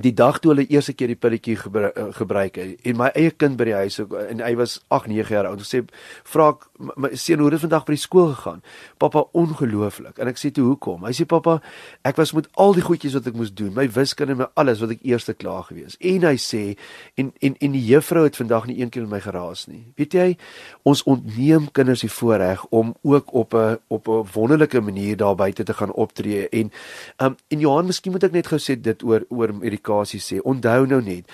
die 0.00 0.14
dag 0.16 0.38
toe 0.40 0.54
hulle 0.54 0.64
eerste 0.72 0.94
keer 0.96 1.10
die 1.12 1.18
pilletjie 1.20 1.56
gebruik, 1.56 1.96
eh, 1.96 2.06
gebruik 2.16 2.56
het 2.56 2.86
en 2.88 2.96
my 2.96 3.10
eie 3.14 3.30
kind 3.30 3.58
by 3.60 3.64
die 3.64 3.74
huis 3.74 3.98
en 4.00 4.40
hy 4.40 4.54
was 4.56 4.80
8 4.88 5.06
9 5.12 5.34
jaar 5.34 5.46
oud 5.50 5.60
sê 5.60 5.82
vra 6.24 6.48
ek 6.54 6.64
my 6.96 7.10
seun 7.14 7.38
hoe 7.38 7.50
het 7.50 7.56
dit 7.56 7.64
vandag 7.66 7.84
by 7.86 7.92
die 7.92 8.00
skool 8.00 8.32
gegaan? 8.32 8.62
Pappa 8.98 9.24
ongelooflik. 9.38 10.18
En 10.18 10.30
ek 10.30 10.38
sê 10.40 10.50
toe 10.54 10.64
hoekom? 10.66 11.04
Hy 11.06 11.12
sê 11.12 11.26
pappa 11.28 11.60
ek 12.08 12.16
was 12.16 12.32
met 12.32 12.48
al 12.60 12.74
die 12.74 12.84
goedjies 12.84 13.14
wat 13.18 13.28
ek 13.30 13.36
moes 13.38 13.52
doen 13.54 13.74
my 13.76 13.86
wiskunde 13.92 14.32
en 14.32 14.42
my 14.42 14.48
alles 14.60 14.80
wat 14.82 14.94
ek 14.96 15.04
eerste 15.06 15.34
klaar 15.34 15.66
gewees. 15.68 15.98
En 16.00 16.26
hy 16.26 16.34
sê 16.40 16.62
en 17.20 17.32
en 17.40 17.56
en 17.60 17.76
die 17.76 17.84
juffrou 17.84 18.24
het 18.24 18.38
vandag 18.40 18.66
nie 18.70 18.80
een 18.80 18.90
keer 18.90 19.04
met 19.06 19.18
my 19.18 19.20
geraas 19.20 19.66
nie. 19.68 19.84
Weet 20.00 20.16
jy 20.16 20.28
ons 20.88 21.04
ontneem 21.04 21.68
kinders 21.76 22.02
die 22.02 22.10
voorreg 22.10 22.64
om 22.70 22.94
ook 23.02 23.34
op 23.34 23.54
'n 23.54 23.78
op 23.88 24.08
'n 24.08 24.26
wonderlike 24.34 24.80
manier 24.80 25.16
daar 25.16 25.36
buite 25.36 25.62
te 25.62 25.74
gaan 25.74 25.92
optree 25.92 26.48
en 26.48 26.72
um, 27.18 27.36
en 27.48 27.60
Johan 27.60 27.86
miskien 27.86 28.12
moet 28.12 28.24
ek 28.24 28.32
net 28.32 28.46
gou 28.46 28.58
sê 28.58 28.80
dit 28.80 29.02
oor 29.02 29.24
oor 29.28 29.52
medikasie 29.82 30.20
sê. 30.20 30.40
Onthou 30.44 30.86
nou 30.86 31.00
net. 31.00 31.26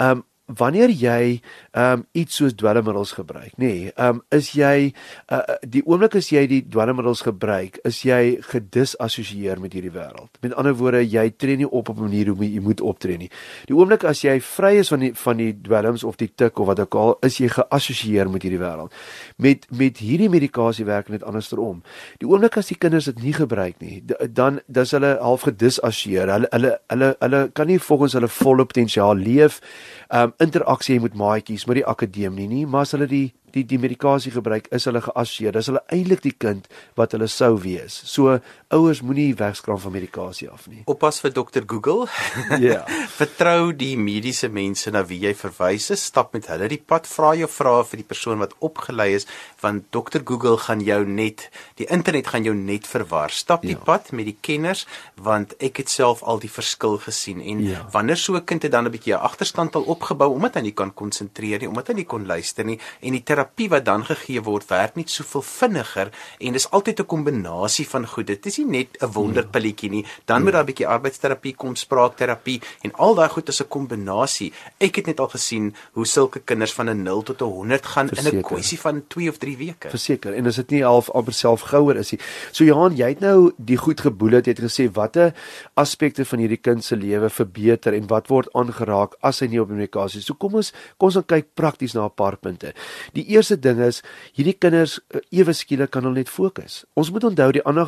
Um 0.00 0.22
wanneer 0.46 0.90
jy 0.94 1.40
um 1.74 2.04
iets 2.14 2.38
soos 2.38 2.54
dwelmmiddels 2.54 3.12
gebruik, 3.18 3.54
nê, 3.58 3.66
nee, 3.66 3.92
um 3.98 4.20
is 4.34 4.52
jy 4.54 4.92
uh, 5.32 5.42
die 5.66 5.82
oomblik 5.86 6.14
as 6.20 6.30
jy 6.30 6.44
die 6.50 6.62
dwelmmiddels 6.62 7.24
gebruik, 7.26 7.80
is 7.88 7.98
jy 8.06 8.38
gedisassosieer 8.46 9.58
met 9.62 9.74
hierdie 9.74 9.90
wêreld. 9.94 10.30
Met 10.44 10.54
ander 10.54 10.76
woorde, 10.78 11.02
jy 11.02 11.28
tree 11.34 11.58
nie 11.58 11.66
op 11.66 11.90
op 11.90 11.98
'n 11.98 12.06
manier 12.06 12.28
hoe 12.28 12.52
jy 12.52 12.60
moet 12.60 12.80
optree 12.80 13.16
nie. 13.16 13.30
Die 13.66 13.74
oomblik 13.74 14.04
as 14.04 14.22
jy 14.22 14.40
vry 14.40 14.76
is 14.78 14.88
van 14.88 15.00
die 15.00 15.12
van 15.14 15.36
die 15.36 15.52
dwelms 15.62 16.04
of 16.04 16.16
die 16.16 16.30
tik 16.34 16.58
of 16.58 16.66
wat 16.66 16.80
ook 16.80 16.94
al, 16.94 17.16
is 17.22 17.38
jy 17.38 17.48
geassosieer 17.48 18.30
met 18.30 18.42
hierdie 18.42 18.62
wêreld. 18.62 18.92
Met 19.36 19.66
met 19.70 19.98
hierdie 19.98 20.30
medikasie 20.30 20.84
werk 20.84 21.08
net 21.08 21.22
andersom. 21.22 21.82
Die 22.18 22.28
oomblik 22.28 22.56
as 22.56 22.66
die 22.68 22.78
kinders 22.78 23.04
dit 23.04 23.22
nie 23.22 23.32
gebruik 23.32 23.80
nie, 23.80 24.04
dan 24.30 24.60
dis 24.66 24.90
hulle 24.90 25.18
half 25.20 25.42
gedisassosieer. 25.42 26.28
Hulle 26.28 26.48
hulle 26.50 26.78
hulle 26.88 27.16
hulle 27.18 27.50
kan 27.52 27.66
nie 27.66 27.78
volgens 27.78 28.12
hulle 28.12 28.28
volle 28.28 28.64
potensiaal 28.64 29.16
leef 29.16 29.60
um 30.08 30.32
interaksie 30.42 31.00
met 31.00 31.16
maatjies 31.16 31.66
met 31.66 31.80
die 31.80 31.86
akademie 31.86 32.48
nie, 32.50 32.64
maar 32.66 32.86
as 32.86 32.94
hulle 32.96 33.08
die 33.10 33.26
die 33.56 33.64
die 33.64 33.78
medikasie 33.80 34.34
gebruik, 34.34 34.66
is 34.74 34.84
hulle 34.84 35.00
geassosieer. 35.00 35.54
Dis 35.56 35.70
hulle 35.70 35.80
eintlik 35.94 36.20
die 36.26 36.34
kind 36.36 36.66
wat 36.98 37.14
hulle 37.16 37.28
sou 37.32 37.54
wees. 37.62 37.94
So 38.04 38.36
ouers 38.68 39.00
moenie 39.00 39.34
wegskraam 39.38 39.78
van 39.78 39.92
medikasie 39.94 40.48
af 40.50 40.64
nie. 40.66 40.80
Oppas 40.90 41.20
vir 41.22 41.32
dokter 41.32 41.62
Google. 41.66 42.06
Ja. 42.56 42.58
Yeah. 42.58 43.04
Vertrou 43.16 43.72
die 43.76 43.96
mediese 43.98 44.48
mense 44.52 44.90
na 44.90 45.02
wie 45.06 45.18
jy 45.22 45.32
verwys 45.36 45.88
stap 46.00 46.32
met 46.34 46.46
hulle 46.50 46.68
die 46.70 46.80
pad, 46.80 47.06
vra 47.10 47.32
jou 47.36 47.48
vrae 47.50 47.84
vir 47.88 48.00
die 48.00 48.06
persoon 48.06 48.40
wat 48.42 48.54
opgelei 48.64 49.08
is, 49.16 49.26
want 49.62 49.86
dokter 49.94 50.22
Google 50.24 50.56
gaan 50.62 50.82
jou 50.84 50.98
net 51.06 51.46
die 51.80 51.88
internet 51.92 52.30
gaan 52.32 52.46
jou 52.46 52.54
net 52.56 52.86
verwar. 52.88 53.34
Stap 53.34 53.64
die 53.66 53.76
ja. 53.76 53.82
pad 53.86 54.12
met 54.16 54.28
die 54.28 54.36
kenners, 54.40 54.86
want 55.14 55.54
ek 55.62 55.82
het 55.82 55.92
self 55.92 56.22
al 56.22 56.40
die 56.42 56.50
verskil 56.50 56.98
gesien 57.02 57.42
en 57.42 57.62
ja. 57.66 57.84
wanneer 57.92 58.20
so 58.20 58.36
'n 58.36 58.44
kind 58.44 58.62
het 58.62 58.72
dan 58.72 58.86
'n 58.86 58.94
bietjie 58.94 59.14
'n 59.14 59.26
agterstand 59.28 59.76
al 59.76 59.86
opgebou 59.86 60.32
omdat 60.32 60.56
hy 60.56 60.62
nie 60.68 60.76
kan 60.76 60.94
konsentreer 60.94 61.60
nie, 61.60 61.68
omdat 61.68 61.88
hy 61.88 61.94
nie 61.94 62.08
kon 62.08 62.26
luister 62.26 62.64
nie 62.64 62.78
en 63.00 63.12
die 63.12 63.22
terapie 63.22 63.68
wat 63.68 63.84
dan 63.84 64.04
gegee 64.04 64.40
word 64.40 64.70
werk 64.70 64.96
net 64.96 65.10
soveel 65.10 65.42
vinniger 65.42 66.10
en 66.40 66.52
dis 66.52 66.70
altyd 66.70 67.00
'n 67.00 67.06
kombinasie 67.06 67.88
van 67.88 68.06
goed. 68.06 68.26
Dit 68.26 68.46
is 68.46 68.55
nie 68.58 68.66
net 68.66 68.96
'n 69.02 69.12
wonderpilletjie 69.12 69.90
nie. 69.90 70.04
Dan 70.24 70.42
moet 70.42 70.52
daar 70.52 70.62
'n 70.62 70.66
bietjie 70.66 70.86
arbeidsterapie 70.86 71.54
kom, 71.54 71.74
spraakterapie 71.76 72.60
en 72.82 72.92
al 72.92 73.14
daai 73.14 73.28
goed 73.28 73.48
is 73.48 73.60
'n 73.60 73.68
kombinasie. 73.68 74.52
Ek 74.78 74.96
het 74.96 75.06
net 75.06 75.20
al 75.20 75.28
gesien 75.28 75.74
hoe 75.92 76.06
sulke 76.06 76.40
kinders 76.40 76.72
van 76.72 76.88
'n 76.90 77.02
0 77.02 77.22
tot 77.22 77.40
'n 77.40 77.44
100 77.44 77.86
gaan 77.86 78.08
Verseker. 78.08 78.32
in 78.32 78.38
'n 78.38 78.42
kwessie 78.42 78.80
van 78.80 79.04
2 79.08 79.28
of 79.28 79.38
3 79.38 79.56
weke. 79.56 79.88
Verseker. 79.88 80.34
En 80.34 80.46
as 80.46 80.56
dit 80.56 80.70
nie 80.70 80.82
half 80.82 81.10
amper 81.10 81.32
self 81.32 81.60
gouer 81.60 81.96
is 81.96 82.10
nie. 82.10 82.20
So 82.52 82.64
Johan, 82.64 82.96
jy 82.96 83.08
het 83.08 83.20
nou 83.20 83.52
die 83.56 83.76
goed 83.76 84.00
geboel 84.00 84.30
het, 84.30 84.46
het 84.46 84.60
gesê 84.60 84.90
watter 84.92 85.34
aspekte 85.74 86.24
van 86.24 86.38
hierdie 86.38 86.60
kind 86.60 86.84
se 86.84 86.96
lewe 86.96 87.30
verbeter 87.30 87.94
en 87.94 88.06
wat 88.06 88.28
word 88.28 88.48
aangeraak 88.52 89.16
as 89.20 89.40
hy 89.40 89.46
nie 89.46 89.60
op 89.60 89.68
medikasie 89.68 90.18
is. 90.18 90.26
So 90.26 90.34
kom 90.34 90.54
ons 90.54 90.72
kom 90.96 91.08
ons 91.08 91.18
kyk 91.26 91.54
prakties 91.54 91.94
na 91.94 92.04
'n 92.04 92.14
paar 92.14 92.36
punte. 92.36 92.72
Die 93.12 93.24
eerste 93.24 93.56
ding 93.56 93.80
is 93.80 94.02
hierdie 94.32 94.58
kinders 94.58 95.00
eh, 95.10 95.20
ewe 95.30 95.52
skielik 95.52 95.90
kan 95.90 96.02
hulle 96.02 96.14
net 96.14 96.28
fokus. 96.28 96.84
Ons 96.94 97.10
moet 97.10 97.24
onthou 97.24 97.52
die 97.52 97.62
ander 97.62 97.84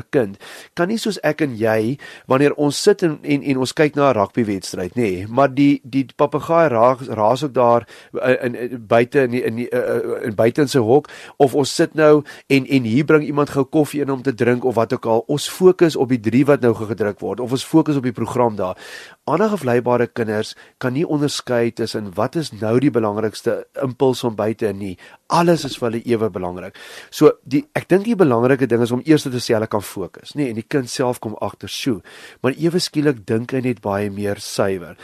gevleibare 0.00 0.04
kind 0.10 0.38
kan 0.74 0.88
nie 0.88 0.98
soos 0.98 1.18
ek 1.22 1.42
en 1.42 1.56
jy 1.56 1.98
wanneer 2.26 2.54
ons 2.56 2.76
sit 2.76 3.02
en 3.02 3.18
en, 3.22 3.42
en 3.42 3.60
ons 3.60 3.72
kyk 3.72 3.96
na 3.96 4.10
'n 4.10 4.16
rugbywedstryd 4.16 4.96
nê, 4.96 5.02
nee, 5.02 5.26
maar 5.28 5.48
die 5.48 5.80
die 5.84 6.06
papegaai 6.16 6.68
raas 6.68 7.08
raas 7.08 7.44
ook 7.44 7.52
daar 7.54 7.86
eh, 8.22 8.46
in, 8.46 8.54
in, 8.54 8.70
in 8.70 8.86
buite 8.86 9.22
in 9.22 9.30
die, 9.30 9.42
in, 9.42 9.56
die, 9.56 9.68
in 10.24 10.34
buite 10.34 10.62
in 10.62 10.68
sy 10.68 10.78
hok 10.78 11.08
of 11.38 11.54
ons 11.54 11.74
sit 11.74 11.94
nou 11.94 12.22
en 12.48 12.66
en 12.66 12.84
hier 12.84 13.04
bring 13.04 13.24
iemand 13.24 13.50
gou 13.50 13.64
koffie 13.64 14.02
in 14.02 14.10
om 14.10 14.22
te 14.22 14.34
drink 14.34 14.64
of 14.64 14.74
wat 14.74 14.92
ook 14.92 15.06
al. 15.06 15.24
Ons 15.28 15.48
fokus 15.48 15.96
op 15.96 16.08
die 16.08 16.20
drie 16.20 16.44
wat 16.44 16.62
nou 16.62 16.74
gedruk 16.74 17.20
word 17.20 17.40
of 17.40 17.52
ons 17.52 17.64
fokus 17.64 17.96
op 17.96 18.06
die 18.06 18.12
program 18.12 18.56
daar. 18.56 18.76
Ander 19.24 19.50
gevleibare 19.52 20.06
kinders 20.06 20.54
kan 20.78 20.92
nie 20.92 21.06
onderskei 21.06 21.70
tussen 21.70 22.10
wat 22.16 22.36
is 22.36 22.52
nou 22.52 22.78
die 22.80 22.90
belangrikste 22.90 23.64
impuls 23.82 24.22
van 24.24 24.34
buite 24.34 24.70
en 24.70 24.78
nie. 24.78 24.96
Alles 25.28 25.64
is 25.64 25.76
vir 25.78 25.90
hulle 25.90 26.02
ewe 26.06 26.30
belangrik. 26.30 26.78
So 27.10 27.32
die 27.44 27.64
ek 27.78 27.88
dink 27.90 28.08
die 28.08 28.18
belangrike 28.18 28.66
ding 28.70 28.82
is 28.82 28.94
om 28.94 29.02
eers 29.04 29.26
te 29.26 29.42
sê 29.42 29.54
hulle 29.56 29.70
kan 29.70 29.84
fokus, 29.90 30.34
nê, 30.34 30.44
nee, 30.44 30.54
en 30.54 30.60
die 30.62 30.68
kind 30.76 30.90
self 30.90 31.20
kom 31.20 31.36
agter 31.44 31.70
so. 31.70 32.00
Maar 32.42 32.56
ewe 32.58 32.80
skielik 32.82 33.24
dink 33.26 33.54
hy 33.56 33.64
net 33.66 33.82
baie 33.84 34.10
meer 34.14 34.40
suiwer. 34.40 34.96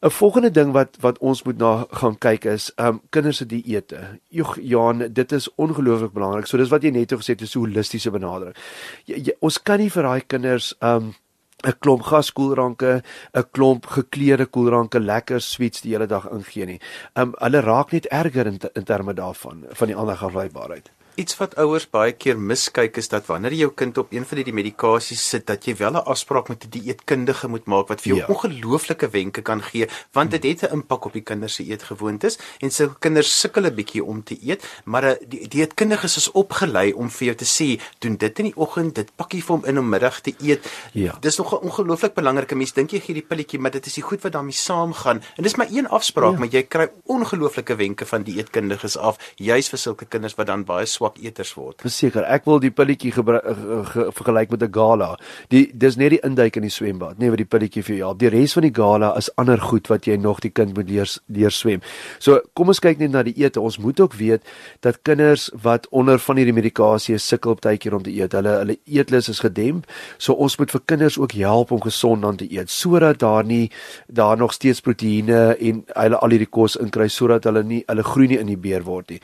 'n 0.00 0.10
Volgende 0.10 0.50
ding 0.50 0.72
wat 0.72 0.96
wat 1.00 1.18
ons 1.18 1.42
moet 1.44 1.58
na 1.58 1.86
gaan 1.90 2.16
kyk 2.18 2.44
is, 2.44 2.70
ehm 2.76 2.88
um, 2.88 3.00
kinders 3.10 3.36
se 3.36 3.46
dieete. 3.46 3.98
Jog 4.28 4.56
Jan, 4.60 5.04
dit 5.12 5.32
is 5.32 5.48
ongelooflik 5.54 6.12
belangrik. 6.12 6.46
So 6.46 6.56
dis 6.56 6.72
wat 6.72 6.82
jy 6.82 6.90
net 6.90 7.12
gesê 7.12 7.36
het, 7.36 7.42
is 7.42 7.56
'n 7.56 7.60
holistiese 7.60 8.10
benadering. 8.10 8.56
Jy, 9.04 9.16
jy, 9.16 9.34
ons 9.40 9.62
kan 9.62 9.78
nie 9.78 9.90
vir 9.90 10.02
daai 10.02 10.22
kinders 10.26 10.74
ehm 10.80 10.96
um, 10.96 11.14
'n 11.62 11.76
klomp 11.78 12.02
gaskoelranke, 12.02 13.02
'n 13.34 13.44
klomp 13.52 13.86
gekleurde 13.86 14.46
koelranke, 14.46 15.00
lekker 15.00 15.40
sweets 15.40 15.80
die 15.80 15.92
hele 15.92 16.06
dag 16.06 16.28
ingee 16.32 16.66
nie. 16.66 16.80
Um 17.14 17.34
hulle 17.38 17.60
raak 17.60 17.92
net 17.92 18.06
erger 18.06 18.46
in, 18.46 18.58
in 18.74 18.84
terme 18.84 19.12
daarvan 19.14 19.64
van 19.68 19.86
die 19.86 19.96
ander 19.96 20.16
gelybaarheid. 20.16 20.90
Iets 21.20 21.34
wat 21.36 21.52
ouers 21.60 21.84
baie 21.92 22.14
keer 22.16 22.38
miskyk 22.40 22.96
is 22.96 23.10
dat 23.12 23.26
wanneer 23.28 23.52
jy 23.52 23.66
jou 23.66 23.72
kind 23.76 23.98
op 24.00 24.12
een 24.14 24.24
van 24.24 24.38
hierdie 24.40 24.54
medikasies 24.56 25.20
sit, 25.20 25.42
dat 25.50 25.66
jy 25.68 25.74
wel 25.76 25.98
'n 25.98 26.06
afspraak 26.12 26.48
met 26.48 26.64
'n 26.64 26.70
die 26.70 26.80
dieetkundige 26.80 27.48
moet 27.48 27.66
maak 27.66 27.88
wat 27.88 28.00
vir 28.00 28.08
jou 28.14 28.18
ja. 28.20 28.26
ongelooflike 28.32 29.10
wenke 29.10 29.42
kan 29.42 29.60
gee, 29.62 29.86
want 30.12 30.30
dit 30.30 30.42
het 30.44 30.62
'n 30.62 30.72
impak 30.72 31.04
op 31.04 31.12
die 31.12 31.22
kinders 31.22 31.54
se 31.54 31.64
eetgewoontes 31.64 32.38
en 32.60 32.70
sulke 32.70 32.96
kinders 32.98 33.40
sukkel 33.40 33.66
'n 33.66 33.74
bietjie 33.74 34.04
om 34.04 34.22
te 34.24 34.38
eet, 34.40 34.64
maar 34.84 35.04
eh, 35.04 35.16
die 35.28 35.48
dieetkundiges 35.48 36.16
is 36.16 36.30
opgelei 36.30 36.92
om 36.92 37.10
vir 37.10 37.26
jou 37.26 37.36
te 37.36 37.44
sê, 37.44 37.80
doen 37.98 38.16
dit 38.16 38.38
in 38.38 38.44
die 38.44 38.56
oggend, 38.56 38.94
dit 38.94 39.10
pakkie 39.16 39.42
vir 39.42 39.56
hom 39.56 39.64
in 39.64 39.78
om 39.78 39.88
middag 39.88 40.20
te 40.20 40.34
eet. 40.38 40.64
Ja. 40.92 41.18
Dis 41.20 41.36
nog 41.36 41.52
'n 41.52 41.64
ongelooflik 41.66 42.14
belangrike 42.14 42.54
mens 42.54 42.72
dink 42.72 42.90
jy 42.90 43.00
gee 43.00 43.14
die 43.14 43.26
pilletjie, 43.28 43.60
maar 43.60 43.70
dit 43.70 43.86
is 43.86 43.94
die 43.94 44.02
goed 44.02 44.22
wat 44.22 44.32
daarmee 44.32 44.56
saamgaan. 44.56 45.22
En 45.36 45.42
dis 45.42 45.56
maar 45.56 45.68
een 45.70 45.88
afspraak, 45.88 46.32
ja. 46.32 46.38
maar 46.38 46.48
jy 46.48 46.62
kry 46.62 46.88
ongelooflike 47.04 47.76
wenke 47.76 48.06
van 48.06 48.22
dieetkundiges 48.22 48.96
af, 48.96 49.18
juis 49.36 49.68
vir 49.68 49.78
sulke 49.78 50.04
kinders 50.04 50.34
wat 50.34 50.46
dan 50.46 50.64
baie 50.64 50.86
swak 50.86 51.09
eters 51.18 51.54
word. 51.54 51.80
Verseker, 51.80 52.24
ek 52.24 52.44
wil 52.44 52.60
die 52.60 52.70
pilletjie 52.70 53.12
vergelyk 53.12 54.50
met 54.50 54.62
'n 54.62 54.72
gala. 54.72 55.16
Die 55.48 55.70
dis 55.74 55.96
net 55.96 56.10
die 56.10 56.20
induik 56.22 56.56
in 56.56 56.62
die 56.62 56.70
swembad, 56.70 57.18
nee 57.18 57.30
wat 57.30 57.38
die 57.38 57.44
pilletjie 57.44 57.82
vir 57.82 57.96
jou 57.96 58.06
help. 58.06 58.18
Die 58.18 58.28
res 58.28 58.52
van 58.52 58.62
die 58.62 58.74
gala 58.74 59.16
is 59.16 59.30
ander 59.36 59.60
goed 59.60 59.88
wat 59.88 60.04
jy 60.04 60.16
nog 60.16 60.40
die 60.40 60.50
kind 60.50 60.76
moet 60.76 60.90
leer 60.90 61.08
leer 61.28 61.50
swem. 61.50 61.80
So, 62.18 62.40
kom 62.54 62.68
ons 62.68 62.80
kyk 62.80 62.98
net 62.98 63.10
na 63.10 63.22
die 63.22 63.34
ete. 63.36 63.60
Ons 63.60 63.78
moet 63.78 64.00
ook 64.00 64.14
weet 64.14 64.42
dat 64.80 65.02
kinders 65.02 65.50
wat 65.62 65.86
onder 65.90 66.18
van 66.18 66.36
hierdie 66.36 66.54
medikasie 66.54 67.18
sukkel 67.18 67.50
op 67.50 67.60
tydjie 67.60 67.94
om 67.94 68.02
te 68.02 68.12
eet, 68.12 68.32
hulle 68.32 68.56
hulle 68.60 68.76
eetlus 68.84 69.28
is 69.28 69.40
gedemp. 69.44 69.86
So 70.18 70.34
ons 70.34 70.56
moet 70.60 70.72
vir 70.74 70.82
kinders 70.92 71.18
ook 71.20 71.32
help 71.38 71.72
om 71.74 71.82
gesond 71.82 72.24
aan 72.24 72.38
te 72.40 72.48
eet 72.50 72.70
sodat 72.70 73.20
daar 73.22 73.44
nie 73.44 73.70
daar 74.06 74.36
nog 74.36 74.52
steeds 74.52 74.80
proteïene 74.80 75.56
en 75.58 75.82
hulle 75.86 76.20
al 76.20 76.34
hierdie 76.34 76.50
kos 76.50 76.76
inkry 76.80 77.08
sodat 77.08 77.44
hulle 77.48 77.62
nie 77.66 77.82
hulle 77.86 78.06
groei 78.06 78.28
nie 78.30 78.40
in 78.40 78.50
die 78.50 78.58
beer 78.60 78.84
word 78.86 79.10
nie. 79.10 79.20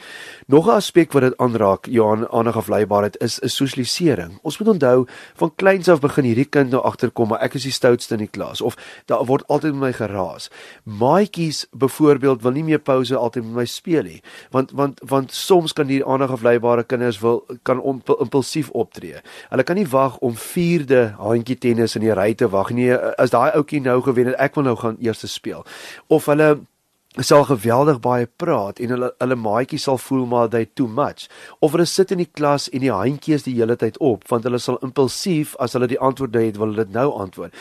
Nog 0.48 0.66
'n 0.66 0.76
aspek 0.76 1.12
wat 1.12 1.22
dit 1.22 1.38
aanraak, 1.38 1.65
Johan, 1.90 2.28
aanig 2.30 2.56
afleibaarheid 2.56 3.16
is 3.20 3.40
'n 3.40 3.48
sosialisering. 3.48 4.38
Ons 4.42 4.58
moet 4.58 4.68
onthou 4.68 5.06
van 5.34 5.52
kleins 5.54 5.88
af 5.88 6.00
begin 6.00 6.24
hierdie 6.24 6.44
kind 6.44 6.70
nou 6.70 6.82
agterkom 6.82 7.32
ek 7.32 7.54
is 7.54 7.62
die 7.62 7.72
stoutste 7.72 8.14
in 8.14 8.20
die 8.20 8.30
klas 8.30 8.60
of 8.60 8.76
daar 9.06 9.24
word 9.24 9.46
altyd 9.46 9.72
met 9.72 9.80
my 9.80 9.92
geraas. 9.92 10.50
Maatjies 10.84 11.66
byvoorbeeld 11.70 12.42
wil 12.42 12.52
nie 12.52 12.64
meer 12.64 12.78
pouse 12.78 13.16
altyd 13.16 13.44
met 13.44 13.54
my 13.54 13.64
speel 13.64 14.02
nie 14.02 14.22
want 14.50 14.70
want 14.70 15.00
want 15.04 15.32
soms 15.32 15.72
kan 15.72 15.86
die 15.86 16.04
aanig 16.04 16.30
afleibare 16.30 16.84
kinders 16.84 17.20
wil 17.20 17.44
kan 17.62 17.82
impulsief 18.20 18.70
optree. 18.70 19.20
Hulle 19.48 19.62
kan 19.62 19.76
nie 19.76 19.88
wag 19.88 20.18
om 20.18 20.34
4de 20.34 21.14
handjie 21.18 21.58
tennis 21.58 21.96
in 21.96 22.02
die 22.02 22.14
ry 22.14 22.34
te 22.34 22.48
wag 22.48 22.70
nie. 22.70 22.92
As 22.94 23.30
daai 23.30 23.50
ouetjie 23.50 23.80
nou 23.80 24.00
gewen 24.02 24.26
het, 24.26 24.38
ek 24.38 24.54
wil 24.54 24.64
nou 24.64 24.76
gaan 24.76 24.96
eers 25.00 25.24
speel. 25.32 25.64
Of 26.06 26.26
hulle 26.26 26.58
sal 27.24 27.46
geweldig 27.48 28.00
baie 28.04 28.26
praat 28.26 28.80
en 28.80 28.92
hulle 28.92 29.10
hulle 29.22 29.38
maatjie 29.40 29.78
sal 29.80 29.98
voel 29.98 30.26
maar 30.28 30.50
they 30.52 30.66
too 30.66 30.86
much. 30.86 31.28
Of 31.60 31.72
hulle 31.72 31.86
sit 31.88 32.12
in 32.12 32.20
die 32.20 32.28
klas 32.28 32.68
en 32.68 32.84
die 32.84 32.92
handjies 32.92 33.46
die 33.46 33.56
hele 33.56 33.76
tyd 33.80 33.96
op 34.04 34.26
want 34.28 34.44
hulle 34.44 34.60
sal 34.60 34.76
impulsief 34.84 35.54
as 35.62 35.76
hulle 35.78 35.88
die 35.88 36.00
antwoorde 36.00 36.44
het 36.44 36.60
wil 36.60 36.74
hulle 36.74 36.84
dit 36.84 36.94
nou 36.96 37.08
antwoord. 37.24 37.54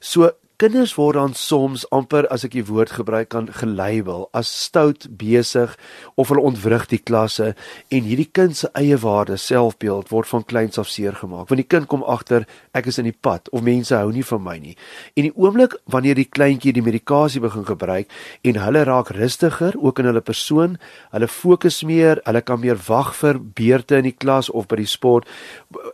So 0.00 0.32
Kinders 0.64 0.94
word 0.96 1.18
dan 1.18 1.34
soms 1.36 1.82
amper 1.92 2.24
as 2.32 2.46
ek 2.46 2.54
die 2.56 2.62
woord 2.64 2.94
gebruik 2.96 3.28
kan 3.34 3.50
gelabel 3.52 4.22
as 4.38 4.48
stout 4.48 5.02
besig 5.20 5.74
of 6.16 6.30
hulle 6.32 6.40
ontwrig 6.48 6.86
die 6.88 7.02
klasse 7.10 7.50
en 7.92 8.06
hierdie 8.08 8.30
kind 8.38 8.56
se 8.56 8.70
eie 8.80 8.96
waarde 9.02 9.36
selfbeeld 9.36 10.08
word 10.08 10.30
van 10.30 10.46
kleins 10.48 10.80
af 10.80 10.88
seer 10.88 11.18
gemaak 11.18 11.50
want 11.50 11.60
die 11.60 11.68
kind 11.68 11.90
kom 11.92 12.06
agter 12.08 12.46
ek 12.72 12.88
is 12.88 12.96
in 13.02 13.10
die 13.10 13.12
pad 13.26 13.50
of 13.52 13.60
mense 13.66 13.92
hou 13.92 14.08
nie 14.14 14.24
van 14.24 14.40
my 14.46 14.54
nie. 14.62 14.72
En 15.12 15.28
die 15.28 15.34
oomblik 15.36 15.76
wanneer 15.92 16.16
die 16.16 16.24
kleintjie 16.38 16.72
die 16.72 16.86
medikasie 16.86 17.44
begin 17.44 17.68
gebruik 17.68 18.08
en 18.48 18.62
hulle 18.64 18.86
raak 18.88 19.12
rustiger 19.18 19.76
ook 19.76 20.00
in 20.00 20.08
hulle 20.08 20.24
persoon 20.24 20.80
hulle 21.12 21.28
fokus 21.28 21.82
meer 21.84 22.24
hulle 22.24 22.40
kan 22.40 22.64
meer 22.64 22.80
wag 22.88 23.12
vir 23.20 23.42
beurte 23.60 24.00
in 24.00 24.08
die 24.08 24.16
klas 24.16 24.48
of 24.48 24.72
by 24.72 24.80
die 24.80 24.88
sport 24.88 25.28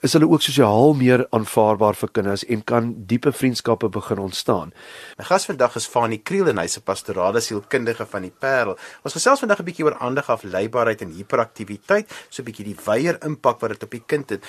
is 0.06 0.14
hulle 0.14 0.30
ook 0.30 0.46
sosiaal 0.46 0.94
meer 0.94 1.26
aanvaarbaar 1.34 1.98
vir 2.04 2.14
kinders 2.20 2.46
en 2.46 2.62
kan 2.62 2.94
diepe 3.10 3.34
vriendskappe 3.34 3.90
begin 3.98 4.22
ontstaan 4.30 4.59
staan. 4.60 4.72
My 5.18 5.24
gas 5.24 5.46
vandag 5.46 5.76
is 5.76 5.86
Fanie 5.86 6.20
Kriel 6.22 6.48
en 6.48 6.58
hy's 6.58 6.76
'n 6.76 6.82
pastorale 6.82 7.40
sielkundige 7.40 8.06
van 8.06 8.22
die 8.22 8.32
Parel. 8.38 8.76
Ons 9.02 9.14
gesels 9.14 9.40
vandag 9.40 9.60
'n 9.60 9.64
bietjie 9.64 9.84
oor 9.84 9.98
aandag 9.98 10.28
afleibaarheid 10.28 11.02
en 11.02 11.10
hiperaktiwiteit, 11.10 12.10
so 12.28 12.42
'n 12.42 12.44
bietjie 12.44 12.64
die 12.64 12.76
wyeer 12.84 13.18
impak 13.24 13.60
wat 13.60 13.70
dit 13.70 13.82
op 13.82 13.90
die 13.90 14.04
kind 14.06 14.30
het. 14.30 14.44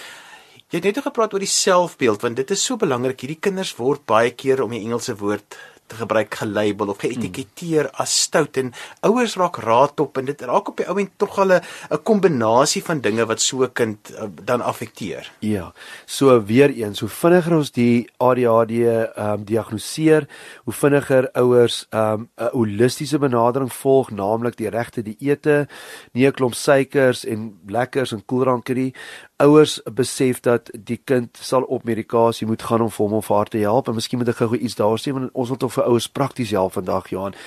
Jy 0.70 0.80
het 0.80 0.84
net 0.84 1.03
gepraat 1.03 1.34
oor 1.34 1.39
die 1.39 1.48
selfbeeld 1.48 2.22
want 2.22 2.36
dit 2.36 2.51
is 2.51 2.63
so 2.63 2.77
belangrik. 2.77 3.20
Hierdie 3.20 3.39
kinders 3.39 3.75
word 3.75 4.06
baie 4.06 4.32
keer 4.32 4.63
om 4.63 4.70
die 4.72 4.80
Engelse 4.80 5.15
woord 5.15 5.58
te 5.91 6.00
gebruik 6.00 6.39
gelabel 6.39 6.93
of 6.93 7.01
geetiketeer 7.03 7.89
hmm. 7.89 8.01
as 8.03 8.15
stout 8.25 8.57
en 8.62 8.71
ouers 9.07 9.36
raak 9.39 9.60
raad 9.65 10.00
op 10.03 10.19
en 10.21 10.29
dit 10.29 10.43
raak 10.48 10.71
op 10.71 10.79
die 10.79 10.88
ou 10.88 10.98
en 11.01 11.10
tog 11.19 11.39
al 11.43 11.57
'n 11.57 12.03
kombinasie 12.07 12.83
van 12.83 13.01
dinge 13.01 13.25
wat 13.25 13.41
so 13.41 13.63
'n 13.63 13.74
kind 13.74 14.12
uh, 14.15 14.29
dan 14.43 14.62
affekteer. 14.62 15.31
Ja. 15.39 15.74
So 16.05 16.43
weer 16.43 16.69
eens, 16.69 17.00
hoe 17.00 17.10
vinniger 17.10 17.55
ons 17.55 17.71
die 17.71 18.10
ADHD 18.17 18.71
ehm 18.71 19.39
um, 19.39 19.43
diagnoseer, 19.43 20.27
hoe 20.63 20.74
vinniger 20.74 21.29
ouers 21.31 21.86
ehm 21.89 22.13
um, 22.13 22.29
'n 22.38 22.50
holistiese 22.51 23.19
benadering 23.19 23.74
volg, 23.74 24.12
naamlik 24.12 24.57
die 24.57 24.69
regte 24.69 25.01
dieete, 25.01 25.67
nie 26.13 26.27
'n 26.27 26.31
klomp 26.31 26.53
suikers 26.53 27.25
en 27.25 27.60
lekkers 27.67 28.12
en 28.12 28.25
koelranke 28.25 28.74
nie 28.74 28.93
ouers 29.41 29.79
besef 29.98 30.39
dat 30.45 30.69
die 30.74 31.00
kind 31.10 31.38
sal 31.41 31.63
op 31.63 31.83
medikasie 31.88 32.48
moet 32.48 32.62
gaan 32.62 32.83
om 32.86 32.91
vir 32.93 33.05
hom 33.05 33.13
of 33.17 33.29
haar 33.33 33.50
te 33.50 33.62
help 33.62 33.88
en 33.89 33.98
miskien 33.98 34.19
moet 34.21 34.29
ek 34.33 34.41
gou 34.41 34.57
iets 34.57 34.77
daar 34.79 35.00
sê 35.01 35.13
want 35.15 35.31
ons 35.33 35.50
wil 35.53 35.60
tog 35.62 35.74
vir 35.75 35.88
ouers 35.89 36.07
prakties 36.10 36.53
help 36.55 36.75
vandag 36.77 37.10
Johan. 37.13 37.38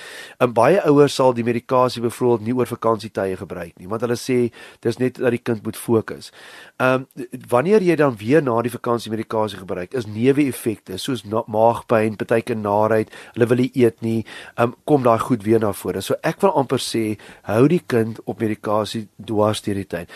En 0.43 0.53
baie 0.55 0.81
ouers 0.89 1.15
sal 1.15 1.35
die 1.37 1.45
medikasie 1.47 2.03
byvoorbeeld 2.03 2.47
nie 2.47 2.55
oor 2.57 2.69
vakansietye 2.69 3.37
gebruik 3.39 3.75
nie 3.79 3.89
want 3.91 4.03
hulle 4.05 4.17
sê 4.19 4.39
dis 4.85 4.99
net 4.99 5.21
dat 5.21 5.35
die 5.35 5.41
kind 5.41 5.63
moet 5.63 5.79
fokus. 5.79 6.31
Ehm 6.79 7.05
um, 7.05 7.27
wanneer 7.49 7.83
jy 7.83 7.95
dan 7.99 8.17
weer 8.19 8.43
na 8.43 8.57
die 8.61 8.73
vakansie 8.73 9.11
medikasie 9.11 9.59
gebruik 9.59 9.93
is 9.93 10.07
neeweffekte 10.07 10.97
soos 10.97 11.23
maagpyn, 11.25 12.17
partyke 12.19 12.55
naarheid, 12.55 13.11
hulle 13.35 13.47
wil 13.51 13.63
nie 13.63 13.71
eet 13.73 14.01
nie, 14.01 14.25
ehm 14.55 14.73
um, 14.73 14.75
kom 14.85 15.03
daai 15.03 15.19
goed 15.19 15.43
weer 15.43 15.59
na 15.59 15.71
vore. 15.73 16.01
So 16.01 16.19
ek 16.23 16.41
wil 16.43 16.55
amper 16.59 16.81
sê 16.81 17.05
hou 17.47 17.67
die 17.71 17.83
kind 17.87 18.19
op 18.25 18.43
medikasie 18.43 19.07
dwars 19.15 19.63
deur 19.65 19.79
die 19.79 19.89
tyd. 19.95 20.11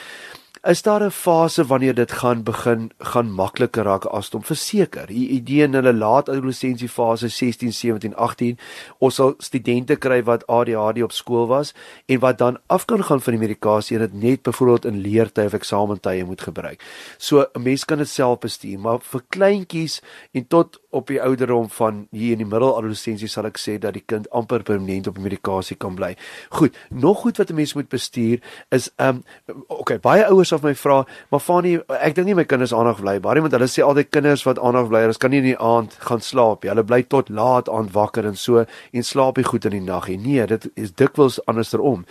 Is 0.63 0.81
daar 0.81 1.03
'n 1.03 1.11
fase 1.11 1.65
wanneer 1.65 1.93
dit 1.93 2.11
gaan 2.11 2.43
begin 2.43 2.91
gaan 2.97 3.31
makliker 3.31 3.83
raak 3.83 4.05
as 4.05 4.29
om 4.29 4.43
verseker? 4.43 5.07
Die 5.07 5.27
idee 5.27 5.63
in 5.63 5.73
hulle 5.73 5.93
laat 5.93 6.29
adolessensie 6.29 6.89
fase 6.89 7.27
16, 7.27 7.73
17, 7.73 8.15
18, 8.15 8.57
ons 8.97 9.15
sal 9.15 9.33
studente 9.37 9.95
kry 9.95 10.23
wat 10.23 10.47
ADHD 10.47 11.03
op 11.03 11.11
skool 11.11 11.47
was 11.47 11.73
en 12.05 12.19
wat 12.19 12.37
dan 12.37 12.57
af 12.67 12.85
kan 12.85 13.03
gaan 13.03 13.21
van 13.21 13.33
die 13.33 13.41
medikasie 13.41 13.97
en 13.97 14.01
dit 14.01 14.21
net 14.21 14.41
byvoorbeeld 14.41 14.85
in 14.85 15.01
leertye 15.01 15.45
of 15.45 15.53
eksamentye 15.53 16.25
moet 16.25 16.41
gebruik. 16.41 16.83
So 17.17 17.45
'n 17.53 17.61
mens 17.61 17.85
kan 17.85 17.97
dit 17.97 18.09
self 18.09 18.39
bestuur, 18.39 18.79
maar 18.79 18.99
vir 18.99 19.21
kleintjies 19.29 20.01
en 20.31 20.47
tot 20.47 20.79
op 20.89 21.07
die 21.07 21.21
ouderdom 21.21 21.69
van 21.69 22.07
hier 22.11 22.31
in 22.31 22.37
die 22.37 22.45
middeladolessensie 22.45 23.27
sal 23.27 23.45
ek 23.45 23.57
sê 23.57 23.77
dat 23.77 23.93
die 23.93 24.03
kind 24.05 24.29
amper 24.29 24.63
permanent 24.63 25.07
op 25.07 25.17
medikasie 25.17 25.75
kan 25.75 25.95
bly. 25.95 26.15
Goed, 26.49 26.77
nog 26.89 27.17
goed 27.17 27.37
wat 27.37 27.49
'n 27.49 27.55
mens 27.55 27.73
moet 27.73 27.89
bestuur 27.89 28.39
is 28.69 28.91
um 28.97 29.23
okay, 29.67 29.99
baie 29.99 30.25
ouers 30.25 30.48
ouers 30.49 30.53
of 30.53 30.63
my 30.63 30.73
vra, 30.73 31.05
maar 31.29 31.41
Fanie, 31.41 31.79
ek 32.01 32.15
dink 32.17 32.27
nie 32.27 32.35
my 32.37 32.45
kinders 32.47 32.73
aandag 32.73 32.99
bly 33.01 33.17
baie 33.23 33.41
want 33.43 33.53
hulle 33.55 33.67
sê 33.69 33.83
altyd 33.85 34.11
kinders 34.13 34.45
wat 34.47 34.59
aandag 34.59 34.89
bly, 34.89 35.03
hulle 35.05 35.19
kan 35.21 35.31
nie 35.31 35.41
in 35.41 35.49
die 35.51 35.57
aand 35.57 35.95
gaan 36.05 36.21
slaap 36.21 36.63
nie. 36.63 36.71
Hulle 36.71 36.85
bly 36.87 37.01
tot 37.09 37.29
laat 37.29 37.69
aand 37.69 37.93
wakker 37.93 38.27
en 38.27 38.37
so 38.39 38.63
en 38.65 39.05
slaap 39.05 39.37
nie 39.37 39.47
goed 39.47 39.65
in 39.69 39.77
die 39.77 39.83
nag 39.85 40.09
nie. 40.09 40.17
Nee, 40.19 40.45
dit 40.49 40.67
is 40.75 40.93
dikwels 40.93 41.39
andersom. 41.47 42.05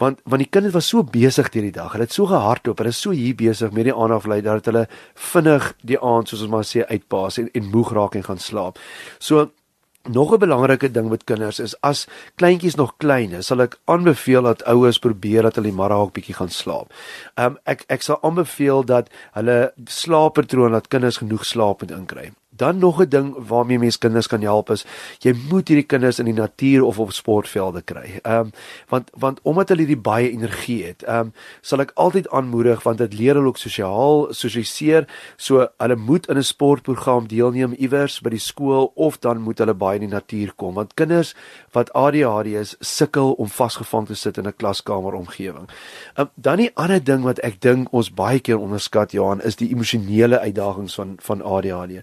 Want 0.00 0.20
want 0.24 0.44
die 0.44 0.50
kinders 0.50 0.76
was 0.76 0.90
so 0.90 1.02
besig 1.04 1.50
deur 1.52 1.66
die 1.66 1.74
dag. 1.74 1.92
Hulle 1.94 2.08
het 2.08 2.16
so 2.16 2.28
gehardloop. 2.30 2.80
Hulle 2.80 2.94
is 2.94 3.00
so 3.00 3.14
hier 3.16 3.36
besig 3.36 3.74
met 3.76 3.88
die 3.90 3.96
aandag 3.96 4.26
bly 4.26 4.40
dat 4.46 4.70
hulle 4.70 4.86
vinnig 5.30 5.72
die 5.86 6.00
aand 6.00 6.30
soos 6.30 6.44
ons 6.46 6.54
maar 6.54 6.66
sê 6.66 6.86
uitpaas 6.88 7.40
en 7.42 7.50
en 7.54 7.72
moeg 7.72 7.94
raak 7.96 8.18
en 8.18 8.26
gaan 8.26 8.40
slaap. 8.40 8.78
So 9.18 9.50
Nog 10.08 10.32
'n 10.32 10.38
belangrike 10.38 10.90
ding 10.90 11.08
met 11.08 11.24
kinders 11.24 11.58
is 11.58 11.80
as 11.80 12.06
kleintjies 12.34 12.74
nog 12.74 12.94
klein 12.96 13.32
is, 13.32 13.46
sal 13.46 13.60
ek 13.60 13.78
aanbeveel 13.84 14.42
dat 14.42 14.64
ouers 14.64 14.98
probeer 14.98 15.42
dat 15.42 15.54
hulle 15.54 15.72
middag 15.72 15.98
ook 15.98 16.12
bietjie 16.12 16.34
gaan 16.34 16.48
slaap. 16.48 16.92
Um 17.34 17.58
ek 17.64 17.84
ek 17.86 18.02
sal 18.02 18.22
aanbeveel 18.22 18.84
dat 18.84 19.10
hulle 19.32 19.72
slaappatroon 19.84 20.72
dat 20.72 20.88
kinders 20.88 21.16
genoeg 21.16 21.44
slaap 21.44 21.80
moet 21.80 21.90
inkry. 21.90 22.32
Dan 22.60 22.78
nog 22.78 23.00
'n 23.00 23.08
ding 23.08 23.34
waarmee 23.46 23.78
mens 23.78 23.98
kinders 23.98 24.26
kan 24.26 24.40
help 24.40 24.70
is 24.70 24.84
jy 25.18 25.34
moet 25.50 25.68
hierdie 25.68 25.86
kinders 25.86 26.18
in 26.18 26.24
die 26.24 26.34
natuur 26.34 26.82
of 26.82 26.98
op 26.98 27.12
sportvelde 27.12 27.82
kry. 27.82 28.20
Ehm 28.22 28.38
um, 28.38 28.50
want 28.88 29.10
want 29.14 29.40
omdat 29.42 29.68
hulle 29.68 29.80
hierdie 29.80 30.02
baie 30.02 30.30
energie 30.30 30.84
het, 30.84 31.02
ehm 31.02 31.18
um, 31.18 31.32
sal 31.60 31.80
ek 31.80 31.90
altyd 31.94 32.28
aanmoedig 32.30 32.82
want 32.82 32.98
dit 32.98 33.14
leer 33.14 33.34
hulle 33.34 33.46
ook 33.46 33.56
sosiaal 33.56 34.26
sosialiseer. 34.30 35.08
So 35.36 35.68
hulle 35.76 35.96
moet 35.96 36.28
in 36.28 36.36
'n 36.36 36.42
sportprogram 36.42 37.28
deelneem 37.28 37.72
iewers 37.72 38.20
by 38.20 38.30
die 38.30 38.38
skool 38.38 38.92
of 38.94 39.18
dan 39.18 39.40
moet 39.40 39.58
hulle 39.58 39.74
baie 39.74 39.89
in 39.94 40.06
die 40.06 40.14
natuur 40.14 40.52
kom 40.56 40.74
want 40.74 40.94
kinders 40.94 41.34
wat 41.72 41.92
ADHD 41.92 42.46
is 42.60 42.76
sukkel 42.80 43.32
om 43.32 43.48
vasgevang 43.48 44.06
te 44.06 44.14
sit 44.14 44.38
in 44.38 44.46
'n 44.46 44.56
klaskamer 44.56 45.14
omgewing. 45.14 45.68
Ehm 46.14 46.26
um, 46.26 46.30
dan 46.34 46.56
die 46.56 46.70
ander 46.74 47.04
ding 47.04 47.22
wat 47.22 47.38
ek 47.38 47.60
dink 47.60 47.92
ons 47.92 48.10
baie 48.10 48.40
keer 48.40 48.58
onderskat 48.58 49.12
Johan 49.12 49.40
is 49.40 49.56
die 49.56 49.70
emosionele 49.70 50.38
uitdagings 50.38 50.94
van 50.94 51.16
van 51.20 51.42
ADHD 51.42 52.02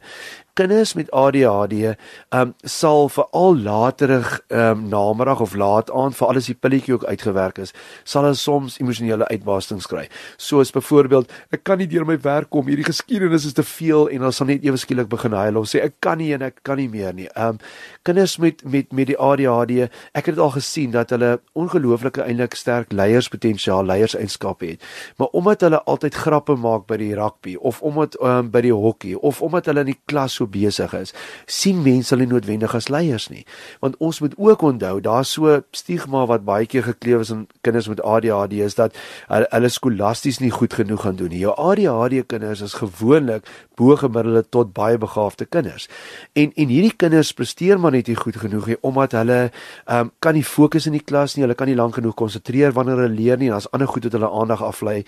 kinders 0.57 0.93
met 0.97 1.11
ADHD 1.13 1.93
um 2.33 2.53
sal 2.65 3.09
veral 3.13 3.57
laterig 3.61 4.29
um 4.49 4.87
namiddag 4.89 5.41
of 5.45 5.53
laat 5.55 5.91
aand 5.93 6.17
vir 6.17 6.27
alles 6.27 6.49
die 6.49 6.55
pilletjie 6.57 6.95
ook 6.95 7.05
uitgewerk 7.05 7.61
is, 7.61 7.73
sal 8.03 8.25
hulle 8.25 8.37
soms 8.39 8.79
emosionele 8.81 9.27
uitbarstings 9.29 9.87
kry. 9.89 10.07
Soos 10.41 10.73
byvoorbeeld, 10.73 11.31
ek 11.53 11.63
kan 11.67 11.81
nie 11.81 11.89
deur 11.89 12.07
my 12.07 12.17
werk 12.23 12.49
kom, 12.53 12.69
hierdie 12.69 12.87
geskiedenis 12.87 13.45
is 13.49 13.57
te 13.57 13.65
veel 13.65 14.09
en 14.13 14.25
hulle 14.25 14.33
sal 14.33 14.49
net 14.49 14.65
ewe 14.65 14.79
skielik 14.81 15.11
begin 15.11 15.35
huil 15.37 15.61
of 15.61 15.69
sê 15.69 15.83
ek 15.85 15.99
kan 16.03 16.17
nie 16.21 16.31
en 16.35 16.47
ek 16.49 16.63
kan 16.67 16.81
nie 16.81 16.89
meer 16.91 17.13
nie. 17.17 17.29
Um 17.37 17.61
kinders 18.07 18.37
met 18.41 18.63
met 18.65 18.93
met 18.97 19.11
die 19.11 19.19
ADHD, 19.19 19.91
ek 20.17 20.31
het 20.31 20.37
dit 20.37 20.43
al 20.43 20.55
gesien 20.55 20.95
dat 20.95 21.13
hulle 21.13 21.35
ongelooflike 21.57 22.23
eintlik 22.25 22.57
sterk 22.57 22.95
leierspotensiaal, 22.95 23.85
leierseienskappe 23.85 24.73
het. 24.73 24.89
Maar 25.21 25.33
omdat 25.37 25.67
hulle 25.67 25.83
altyd 25.85 26.17
grappe 26.17 26.57
maak 26.57 26.87
by 26.89 26.97
die 27.01 27.13
rugby 27.17 27.55
of 27.61 27.81
omdat 27.85 28.17
um, 28.23 28.49
by 28.51 28.63
die 28.65 28.73
hokkie 28.73 29.15
of 29.19 29.41
omdat 29.45 29.69
hulle 29.69 29.85
in 29.85 29.93
die 29.93 29.99
klas 30.09 30.37
so 30.39 30.46
besig 30.51 30.93
is, 30.97 31.13
sien 31.45 31.81
mense 31.85 32.13
hulle 32.15 32.27
noodwendig 32.29 32.75
as 32.75 32.89
leiers 32.93 33.29
nie. 33.29 33.45
Want 33.83 33.97
ons 34.03 34.19
moet 34.23 34.33
ook 34.37 34.61
onthou, 34.61 34.99
daar's 35.01 35.31
so 35.37 35.61
stigma 35.71 36.25
wat 36.29 36.45
baie 36.47 36.65
keer 36.65 36.83
gekleef 36.83 37.27
is 37.27 37.33
in 37.33 37.47
kinders 37.61 37.87
met 37.91 38.01
ADHD 38.01 38.59
is 38.65 38.77
dat 38.79 38.95
hulle, 39.27 39.47
hulle 39.51 39.69
skolasties 39.69 40.39
nie 40.43 40.51
goed 40.51 40.73
genoeg 40.73 41.05
gaan 41.05 41.19
doen 41.19 41.33
nie. 41.33 41.43
Jou 41.45 41.55
ADHD 41.55 42.23
kinders 42.27 42.61
is 42.65 42.77
gewoonlik 42.79 43.47
bo-gemiddelde 43.77 44.43
tot 44.49 44.73
baie 44.73 44.97
begaafde 44.97 45.45
kinders. 45.45 45.87
En 46.33 46.51
en 46.55 46.73
hierdie 46.73 46.95
kinders 46.95 47.33
presteer 47.37 47.79
maar 47.79 47.93
net 47.93 48.09
nie 48.09 48.17
goed 48.17 48.39
genoeg 48.41 48.71
nie 48.71 48.79
omdat 48.87 49.13
hulle 49.19 49.39
um, 49.85 50.11
kan 50.19 50.37
nie 50.37 50.45
fokus 50.45 50.87
in 50.89 50.97
die 50.97 51.03
klas 51.03 51.35
nie, 51.35 51.45
hulle 51.45 51.57
kan 51.57 51.69
nie 51.69 51.77
lank 51.77 51.97
genoeg 51.99 52.17
konsentreer 52.17 52.73
wanneer 52.73 53.03
hulle 53.03 53.15
leer 53.15 53.37
nie 53.37 53.51
en 53.51 53.57
daar's 53.57 53.69
ander 53.75 53.89
goed 53.91 54.07
wat 54.09 54.17
hulle 54.17 54.33
aandag 54.41 54.65
aflei. 54.65 54.99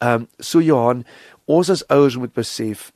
Ehm 0.00 0.24
um, 0.24 0.28
so 0.40 0.60
Johan, 0.64 1.04
ons 1.44 1.70
as 1.70 1.84
ouers 1.92 2.16
moet 2.16 2.32
besef 2.32 2.90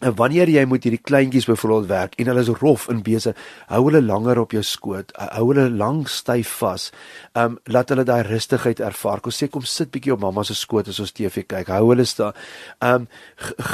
En 0.00 0.14
wanneer 0.16 0.48
jy 0.48 0.62
moet 0.64 0.86
hierdie 0.86 1.02
kleintjies 1.04 1.44
byvoorbeeld 1.48 1.88
werk 1.90 2.14
en 2.16 2.30
hulle 2.30 2.40
is 2.40 2.52
rof 2.62 2.86
in 2.88 3.02
besig, 3.04 3.36
hou 3.68 3.82
hulle 3.88 4.00
langer 4.00 4.38
op 4.40 4.54
jou 4.56 4.62
skoot, 4.64 5.12
hou 5.36 5.44
hulle 5.50 5.66
lank 5.68 6.08
styf 6.08 6.54
vas. 6.62 6.88
Um 7.36 7.58
laat 7.68 7.92
hulle 7.92 8.06
daai 8.08 8.22
rustigheid 8.24 8.80
ervaar. 8.80 9.20
Kom 9.20 9.34
sê 9.34 9.50
kom 9.52 9.66
sit 9.68 9.92
bietjie 9.92 10.14
op 10.14 10.22
mamma 10.24 10.44
se 10.48 10.56
skoot 10.56 10.88
as 10.88 11.02
ons 11.04 11.12
TV 11.12 11.44
kyk. 11.44 11.68
Hou 11.74 11.90
hulle 11.90 12.06
staan. 12.08 12.38
Um 12.80 13.08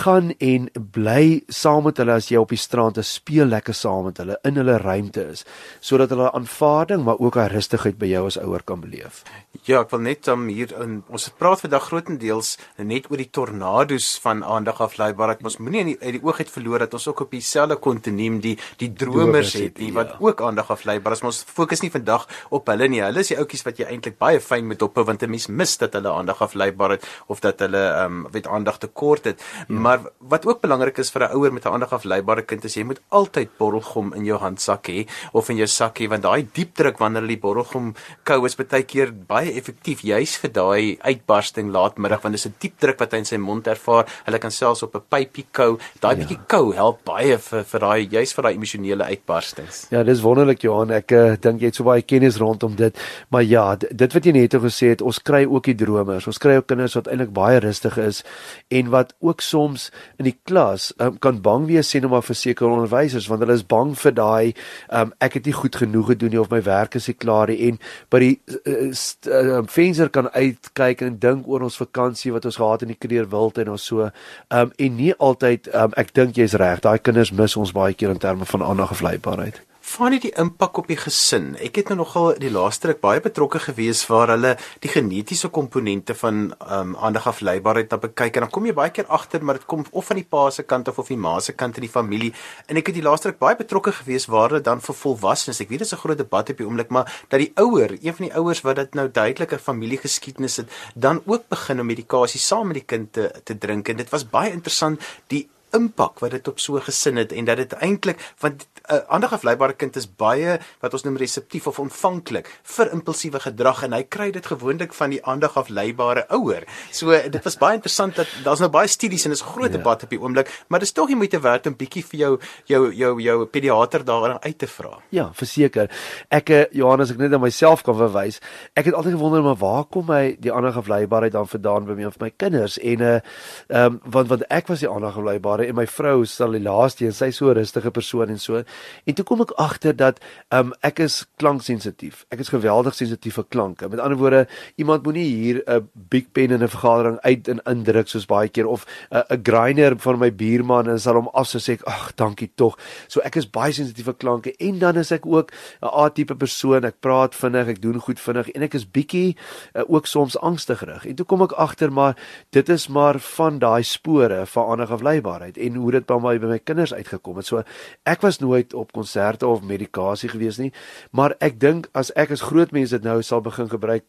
gaan 0.03 0.33
en 0.43 0.67
bly 0.97 1.45
saam 1.47 1.87
met 1.87 2.03
hulle 2.03 2.19
as 2.19 2.31
jy 2.33 2.43
op 2.43 2.51
die 2.51 2.61
strand 2.61 2.99
is, 2.99 3.15
speel 3.21 3.47
lekker 3.47 3.77
saam 3.77 4.09
met 4.11 4.19
hulle 4.23 4.41
in 4.49 4.59
hulle 4.59 4.81
ruimte 4.83 5.29
is, 5.37 5.45
sodat 5.81 6.11
hulle 6.11 6.33
aanvaarding 6.35 7.05
maar 7.07 7.23
ook 7.23 7.39
daai 7.39 7.53
rustigheid 7.55 7.99
by 8.01 8.11
jou 8.11 8.27
as 8.27 8.41
ouer 8.43 8.67
kan 8.67 8.83
beleef. 8.83 9.23
Ja, 9.67 9.81
ek 9.85 9.93
wil 9.95 10.03
net 10.05 10.29
um, 10.31 10.49
hier 10.51 10.75
in 10.83 11.01
ons 11.13 11.29
praat 11.39 11.63
vandag 11.63 11.87
grootendeels 11.89 12.57
net 12.83 13.07
oor 13.11 13.23
die 13.23 13.31
tornado's 13.31 14.13
van 14.23 14.43
aandag 14.45 14.83
afleibaarheid. 14.85 15.45
Ons 15.47 15.61
moenie 15.63 15.85
in 15.87 15.93
die 15.95 15.99
die 16.17 16.25
oog 16.25 16.41
het 16.43 16.51
verloor 16.53 16.85
dat 16.85 16.97
ons 16.99 17.09
ook 17.11 17.25
op 17.27 17.35
dieselfde 17.37 17.77
kontinuum 17.77 18.41
die 18.45 18.57
die 18.81 18.91
dromers 18.93 19.55
het 19.59 19.77
die 19.79 19.93
wat 19.97 20.15
ja. 20.15 20.21
ook 20.29 20.43
aandag 20.49 20.71
aflei 20.75 20.99
maar 21.01 21.17
as 21.17 21.25
ons 21.27 21.43
fokus 21.47 21.83
nie 21.85 21.93
vandag 21.95 22.27
op 22.57 22.69
hulle 22.73 22.89
nie 22.93 23.03
hulle 23.05 23.25
is 23.25 23.33
die 23.33 23.39
ouetjies 23.39 23.65
wat 23.67 23.81
jy 23.81 23.89
eintlik 23.91 24.19
baie 24.23 24.41
fyn 24.41 24.67
met 24.67 24.83
op 24.83 24.97
want 24.97 25.23
'n 25.23 25.31
mens 25.31 25.49
mis 25.49 25.77
dat 25.79 25.93
hulle 25.99 26.11
aandag 26.11 26.43
afleibaar 26.43 26.97
het 26.97 27.07
of 27.27 27.41
dat 27.41 27.61
hulle 27.61 27.83
ehm 27.87 28.25
um, 28.27 28.27
weet 28.33 28.47
aandag 28.47 28.79
tekort 28.79 29.25
het 29.25 29.41
ja. 29.41 29.65
maar 29.69 30.01
wat 30.19 30.47
ook 30.47 30.61
belangrik 30.61 30.99
is 30.99 31.11
vir 31.11 31.29
'n 31.29 31.35
ouer 31.37 31.53
met 31.53 31.65
'n 31.65 31.73
aandag 31.73 31.93
afleibare 31.93 32.43
kind 32.43 32.65
is 32.65 32.75
jy 32.75 32.85
moet 32.85 33.01
altyd 33.09 33.49
borrelgom 33.59 34.15
in 34.15 34.25
jou 34.25 34.39
handsak 34.39 34.89
hê 34.89 35.07
of 35.33 35.49
in 35.49 35.57
jou 35.57 35.67
sak 35.67 35.99
hê 35.99 36.09
want 36.09 36.23
daai 36.23 36.49
diep 36.53 36.75
druk 36.75 36.99
wanneer 36.99 37.23
hulle 37.23 37.35
die 37.37 37.45
borrelgom 37.47 37.95
kou 38.25 38.45
is 38.47 38.57
baie 38.57 38.83
keer 38.83 39.13
baie 39.13 39.53
effektief 39.53 40.01
juis 40.01 40.37
vir 40.37 40.51
daai 40.53 40.99
uitbarsting 41.01 41.71
laatmiddag 41.71 42.23
want 42.23 42.35
dit 42.35 42.45
is 42.45 42.47
'n 42.47 42.55
diep 42.59 42.79
druk 42.79 42.99
wat 42.99 43.13
hy 43.13 43.19
in 43.19 43.25
sy 43.25 43.37
mond 43.37 43.67
ervaar 43.67 44.05
hulle 44.25 44.39
kan 44.39 44.51
selfs 44.51 44.83
op 44.83 44.95
'n 44.95 45.05
pypie 45.09 45.47
kou 45.53 45.79
daai 46.07 46.15
ja. 46.15 46.21
bietjie 46.23 46.39
kou 46.51 46.73
help 46.77 47.03
baie 47.09 47.37
vir 47.49 47.67
vir 47.73 47.87
daai 47.87 48.07
juis 48.17 48.35
vir 48.37 48.49
daai 48.49 48.55
emosionele 48.55 49.11
uitbarstings. 49.13 49.83
Ja, 49.95 50.05
dis 50.07 50.23
wonderlik 50.25 50.65
Johan. 50.65 50.95
Ek 50.95 51.15
uh, 51.17 51.27
dink 51.41 51.63
jy 51.63 51.73
het 51.73 51.81
so 51.81 51.87
baie 51.89 52.05
kennis 52.07 52.41
rondom 52.43 52.77
dit. 52.79 52.97
Maar 53.35 53.47
ja, 53.47 53.67
dit 53.77 54.17
wat 54.17 54.27
jy 54.27 54.35
net 54.37 54.55
gesê 54.67 54.95
het, 54.95 55.05
ons 55.05 55.21
kry 55.23 55.45
ook 55.45 55.69
die 55.69 55.77
dromers. 55.79 56.29
Ons 56.31 56.41
kry 56.43 56.57
ook 56.61 56.69
kinders 56.71 56.97
wat 56.99 57.11
eintlik 57.11 57.35
baie 57.37 57.61
rustig 57.63 57.99
is 58.01 58.23
en 58.69 58.91
wat 58.95 59.15
ook 59.21 59.41
soms 59.45 59.91
in 60.19 60.29
die 60.29 60.37
klas 60.49 60.93
um, 61.03 61.19
kan 61.23 61.41
bang 61.43 61.67
wees 61.71 61.91
sien 61.91 62.05
om 62.07 62.15
maar 62.15 62.25
vir 62.27 62.39
sekere 62.39 62.71
onderwysers 62.71 63.29
want 63.31 63.45
hulle 63.45 63.57
is 63.59 63.65
bang 63.67 63.93
vir 63.99 64.15
daai 64.17 64.47
um, 64.91 65.13
ek 65.25 65.39
het 65.39 65.49
nie 65.49 65.57
goed 65.57 65.79
genoeg 65.81 66.13
gedoen 66.13 66.35
nie 66.35 66.41
of 66.41 66.51
my 66.53 66.61
werk 66.67 66.97
is 66.99 67.09
nie 67.11 67.17
klaar 67.19 67.53
nie 67.53 67.59
en 67.69 67.81
by 68.13 68.23
die 68.23 68.33
uh, 68.57 68.91
uh, 68.91 69.61
venster 69.73 70.13
kan 70.13 70.31
uitkyk 70.35 71.05
en 71.07 71.19
dink 71.23 71.49
oor 71.51 71.67
ons 71.67 71.79
vakansie 71.81 72.35
wat 72.35 72.49
ons 72.49 72.61
gehad 72.61 72.87
in 72.87 72.95
die 72.95 73.01
Kreer 73.01 73.31
Wild 73.33 73.61
en 73.63 73.75
ons 73.77 73.89
so 73.91 74.07
um, 74.07 74.73
en 74.73 74.99
nie 75.01 75.13
altyd 75.15 75.71
um, 75.75 75.96
ek 75.97 76.13
dink 76.13 76.37
jy's 76.37 76.57
reg. 76.61 76.83
Daai 76.85 76.99
kinders 77.01 77.33
mis 77.33 77.57
ons 77.57 77.73
baie 77.73 77.97
keer 77.97 78.13
in 78.13 78.21
terme 78.21 78.45
van 78.45 78.63
aandag 78.63 78.93
en 78.93 79.01
vleibaarheid. 79.01 79.63
Van 79.87 80.11
die 80.11 80.33
impak 80.35 80.81
op 80.81 80.89
die 80.91 80.99
gesin. 80.99 81.53
Ek 81.63 81.79
het 81.79 81.93
nou 81.93 82.01
nogal 82.01 82.33
die 82.43 82.51
laaste 82.51 82.91
ruk 82.91 82.99
baie 83.01 83.21
betrokke 83.23 83.61
gewees 83.63 84.01
waar 84.11 84.33
hulle 84.35 84.57
die 84.83 84.91
genetiese 84.91 85.49
komponente 85.55 86.17
van 86.19 86.51
ehm 86.59 86.91
um, 86.91 86.97
aandag 87.07 87.29
en 87.31 87.37
vleibaarheid 87.39 87.95
op 87.95 88.09
kyk 88.19 88.37
en 88.37 88.45
dan 88.45 88.53
kom 88.53 88.67
jy 88.67 88.75
baie 88.77 88.93
keer 88.93 89.07
agter 89.19 89.47
maar 89.47 89.61
dit 89.61 89.67
kom 89.71 89.87
of 89.93 90.11
van 90.11 90.21
die 90.21 90.27
pa 90.35 90.43
se 90.51 90.67
kant 90.67 90.91
of 90.91 90.99
of 90.99 91.15
die 91.15 91.21
ma 91.29 91.39
se 91.41 91.55
kant 91.55 91.79
in 91.79 91.87
die 91.87 91.93
familie. 91.93 92.33
En 92.67 92.77
ek 92.83 92.91
het 92.91 92.99
die 92.99 93.07
laaste 93.07 93.31
ruk 93.31 93.39
baie 93.39 93.57
betrokke 93.63 93.95
gewees 94.03 94.27
waar 94.27 94.51
hulle 94.51 94.65
dan 94.69 94.83
vir 94.83 95.01
volwassenes. 95.05 95.63
Ek 95.63 95.71
weet 95.71 95.87
dit 95.87 95.89
is 95.89 95.95
'n 95.95 96.03
groot 96.03 96.19
debat 96.19 96.51
op 96.51 96.59
die 96.59 96.67
oomblik, 96.67 96.91
maar 96.91 97.07
dat 97.29 97.41
die 97.41 97.53
ouer, 97.55 97.97
een 98.03 98.15
van 98.15 98.27
die 98.27 98.35
ouers 98.35 98.61
wat 98.67 98.77
dit 98.77 98.95
nou 98.95 99.09
duideliker 99.09 99.59
familiegeskiedenis 99.59 100.57
het, 100.57 100.69
dan 100.95 101.23
ook 101.27 101.49
begin 101.49 101.81
om 101.81 101.87
medikasie 101.87 102.41
saam 102.41 102.67
met 102.67 102.83
die 102.83 102.89
kind 102.97 103.13
te 103.13 103.31
te 103.45 103.59
drink 103.59 103.89
en 103.89 103.97
dit 103.97 104.11
was 104.11 104.29
baie 104.29 104.51
interessant 104.51 105.01
die 105.29 105.49
impak 105.75 106.21
wat 106.23 106.31
dit 106.31 106.49
op 106.49 106.61
so 106.63 106.81
gesin 106.81 107.17
het 107.17 107.33
en 107.33 107.45
dat 107.45 107.57
dit 107.57 107.73
eintlik 107.73 108.21
want 108.41 108.67
'n 108.87 108.95
uh, 108.95 109.01
ander 109.09 109.29
afleibare 109.29 109.73
kind 109.73 109.97
is 109.97 110.07
baie 110.07 110.59
wat 110.81 110.93
ons 110.93 111.03
noem 111.03 111.17
reseptief 111.17 111.67
of 111.67 111.79
ontvanklik 111.79 112.47
vir 112.63 112.93
impulsiewe 112.93 113.41
gedrag 113.41 113.83
en 113.83 113.93
hy 113.93 114.03
kry 114.03 114.31
dit 114.31 114.47
gewoonlik 114.47 114.95
van 114.95 115.11
die 115.11 115.25
aandag 115.25 115.57
afleibare 115.57 116.27
ouer. 116.29 116.65
So 116.91 117.11
dit 117.11 117.43
was 117.45 117.59
baie 117.59 117.75
interessant 117.75 118.15
dat 118.17 118.29
daar's 118.45 118.63
nou 118.63 118.71
baie 118.71 118.89
studies 118.89 119.25
en 119.25 119.31
is 119.31 119.43
groot 119.43 119.73
ja. 119.73 119.77
debat 119.77 120.03
op 120.03 120.11
die 120.11 120.21
oomblik, 120.21 120.65
maar 120.69 120.81
dis 120.81 120.93
tog 120.93 121.09
nie 121.09 121.17
moeite 121.17 121.41
werd 121.41 121.67
om 121.67 121.77
bietjie 121.77 122.05
vir 122.05 122.19
jou 122.19 122.39
jou 122.65 122.93
jou 122.95 123.21
jou 123.21 123.47
pediater 123.47 124.05
daarin 124.05 124.39
uit 124.41 124.59
te 124.59 124.67
vra. 124.67 125.01
Ja, 125.11 125.31
verseker. 125.35 125.91
Ek 126.29 126.51
eh, 126.51 126.65
Johannes 126.73 127.11
ek 127.11 127.19
net 127.19 127.33
aan 127.33 127.43
myself 127.43 127.83
kan 127.83 127.97
verwys. 127.97 128.41
Ek 128.75 128.85
het 128.85 128.95
altyd 128.95 129.19
gewonder 129.19 129.43
maar 129.43 129.59
waar 129.59 129.85
kom 129.85 130.11
hy 130.15 130.37
die 130.39 130.53
aandag 130.53 130.77
afleibaarheid 130.77 131.33
dan 131.33 131.49
vandaan 131.49 131.87
by 131.87 131.99
my 131.99 132.07
of 132.07 132.21
my 132.23 132.31
kinders 132.31 132.79
en 132.79 133.01
uh 133.01 133.15
ehm 133.17 133.85
um, 133.87 134.01
want 134.05 134.29
want 134.29 134.43
ek 134.53 134.67
was 134.71 134.81
die 134.81 134.91
aandag 134.91 135.17
afleibare 135.57 135.69
en 135.69 135.77
my 135.77 135.87
vrou 135.87 136.25
sal 136.27 136.53
die 136.57 136.63
laaste 136.63 137.07
en 137.07 137.13
sy 137.13 137.31
so 137.31 137.51
'n 137.51 137.57
rustige 137.57 137.91
persoon 137.91 138.31
en 138.31 138.39
so. 138.39 138.63
En 139.07 139.15
toe 139.15 139.25
kom 139.25 139.41
ek 139.41 139.53
agter 139.59 139.97
dat 139.97 140.21
um, 140.51 140.73
ek 140.83 141.01
is 141.01 141.27
klanksensitief. 141.39 142.27
Ek 142.31 142.41
is 142.41 142.49
geweldig 142.49 142.95
sensitief 142.95 143.35
vir 143.35 143.45
klanke. 143.49 143.89
Met 143.89 144.01
ander 144.01 144.19
woorde, 144.19 144.47
iemand 144.77 145.05
moenie 145.05 145.25
hier 145.25 145.63
'n 145.67 145.89
big 145.95 146.33
pen 146.33 146.51
in 146.51 146.63
'n 146.63 146.69
vergadering 146.69 147.19
uit 147.23 147.49
en 147.49 147.61
indruk 147.67 148.09
soos 148.09 148.27
baie 148.27 148.49
keer 148.49 148.67
of 148.67 148.87
'n 149.11 149.17
uh, 149.17 149.37
grinder 149.43 149.97
van 149.99 150.19
my 150.19 150.31
buurman 150.31 150.89
en 150.89 150.99
sal 150.99 151.15
hom 151.15 151.31
afsê 151.35 151.59
sê 151.59 151.73
ek 151.73 151.87
ag, 151.87 152.15
dankie 152.17 152.51
tog. 152.57 152.77
So 153.09 153.21
ek 153.21 153.37
is 153.37 153.47
baie 153.47 153.73
sensitief 153.73 154.05
vir 154.05 154.15
klanke 154.15 154.55
en 154.59 154.79
dan 154.79 154.97
is 154.97 155.13
ek 155.13 155.27
ook 155.27 155.53
'n 155.83 155.87
A-tipe 155.87 156.35
persoon. 156.35 156.85
Ek 156.85 157.01
praat 157.01 157.35
vinnig, 157.35 157.69
ek 157.69 157.83
doen 157.83 158.01
goed 158.01 158.21
vinnig 158.21 158.51
en 158.55 158.63
ek 158.63 158.75
is 158.75 158.85
bietjie 158.85 159.37
uh, 159.75 159.83
ook 159.89 160.07
soms 160.07 160.37
angstigrig. 160.39 161.07
En 161.07 161.15
toe 161.15 161.27
kom 161.27 161.43
ek 161.43 161.53
agter 161.53 161.93
maar 161.93 162.17
dit 162.51 162.69
is 162.69 162.89
maar 162.89 163.19
van 163.19 163.59
daai 163.59 163.83
spore 163.83 164.47
van 164.47 164.71
aandag 164.71 164.91
afleibaarheid 164.91 165.46
het 165.47 165.59
en 165.59 165.79
hoe 165.81 165.93
dit 165.97 166.07
by 166.07 166.19
my 166.23 166.35
by 166.43 166.51
my 166.51 166.59
kinders 166.63 166.95
uitgekom 166.95 167.41
het. 167.41 167.49
So 167.49 167.63
ek 168.09 168.25
was 168.27 168.41
nooit 168.43 168.75
op 168.75 168.93
konserte 168.97 169.47
of 169.47 169.65
medikasie 169.67 170.31
gewees 170.33 170.61
nie, 170.63 170.73
maar 171.11 171.37
ek 171.41 171.61
dink 171.63 171.89
as 171.97 172.13
ek 172.17 172.35
as 172.37 172.45
groot 172.51 172.75
mense 172.77 172.95
dit 172.95 173.07
nou 173.07 173.19
sal 173.27 173.43
begin 173.45 173.71
gebruik, 173.73 174.05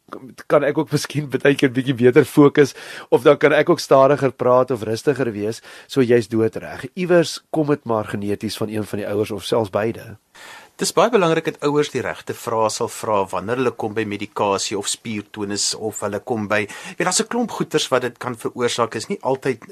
kan 0.52 0.65
ek 0.67 0.78
ook 0.78 0.91
miskien 0.95 1.30
baie 1.32 1.56
keer 1.56 1.73
bietjie 1.73 1.97
beter 1.97 2.28
fokus 2.28 2.76
of 3.10 3.26
dan 3.28 3.39
kan 3.41 3.56
ek 3.56 3.69
ook 3.73 3.84
stadiger 3.84 4.34
praat 4.34 4.71
of 4.71 4.86
rustiger 4.88 5.32
wees. 5.32 5.62
So 5.88 6.02
jy's 6.02 6.30
doodreg. 6.32 6.88
Iewers 6.95 7.39
kom 7.50 7.71
dit 7.73 7.84
maar 7.86 8.10
geneties 8.10 8.58
van 8.58 8.69
een 8.69 8.86
van 8.88 9.04
die 9.04 9.08
ouers 9.08 9.32
of 9.32 9.45
selfs 9.45 9.73
beide. 9.73 10.17
Dis 10.77 10.91
baie 10.93 11.09
belangrik 11.09 11.47
dat 11.47 11.63
ouers 11.65 11.89
die 11.89 12.03
regte 12.05 12.35
vrae 12.37 12.67
sal 12.69 12.89
vra 12.93 13.23
wanneer 13.31 13.57
hulle 13.57 13.71
kom 13.81 13.95
by 13.97 14.03
medikasie 14.05 14.75
of 14.77 14.85
spiertonus 14.91 15.71
of 15.73 16.03
hulle 16.05 16.19
kom 16.21 16.43
by 16.51 16.59
weet 16.67 17.07
daar's 17.07 17.21
'n 17.23 17.31
klomp 17.31 17.49
goeters 17.57 17.87
wat 17.89 18.03
dit 18.05 18.19
kan 18.21 18.37
veroorsaak 18.37 18.93
is 18.95 19.09
nie 19.09 19.17
altyd 19.23 19.65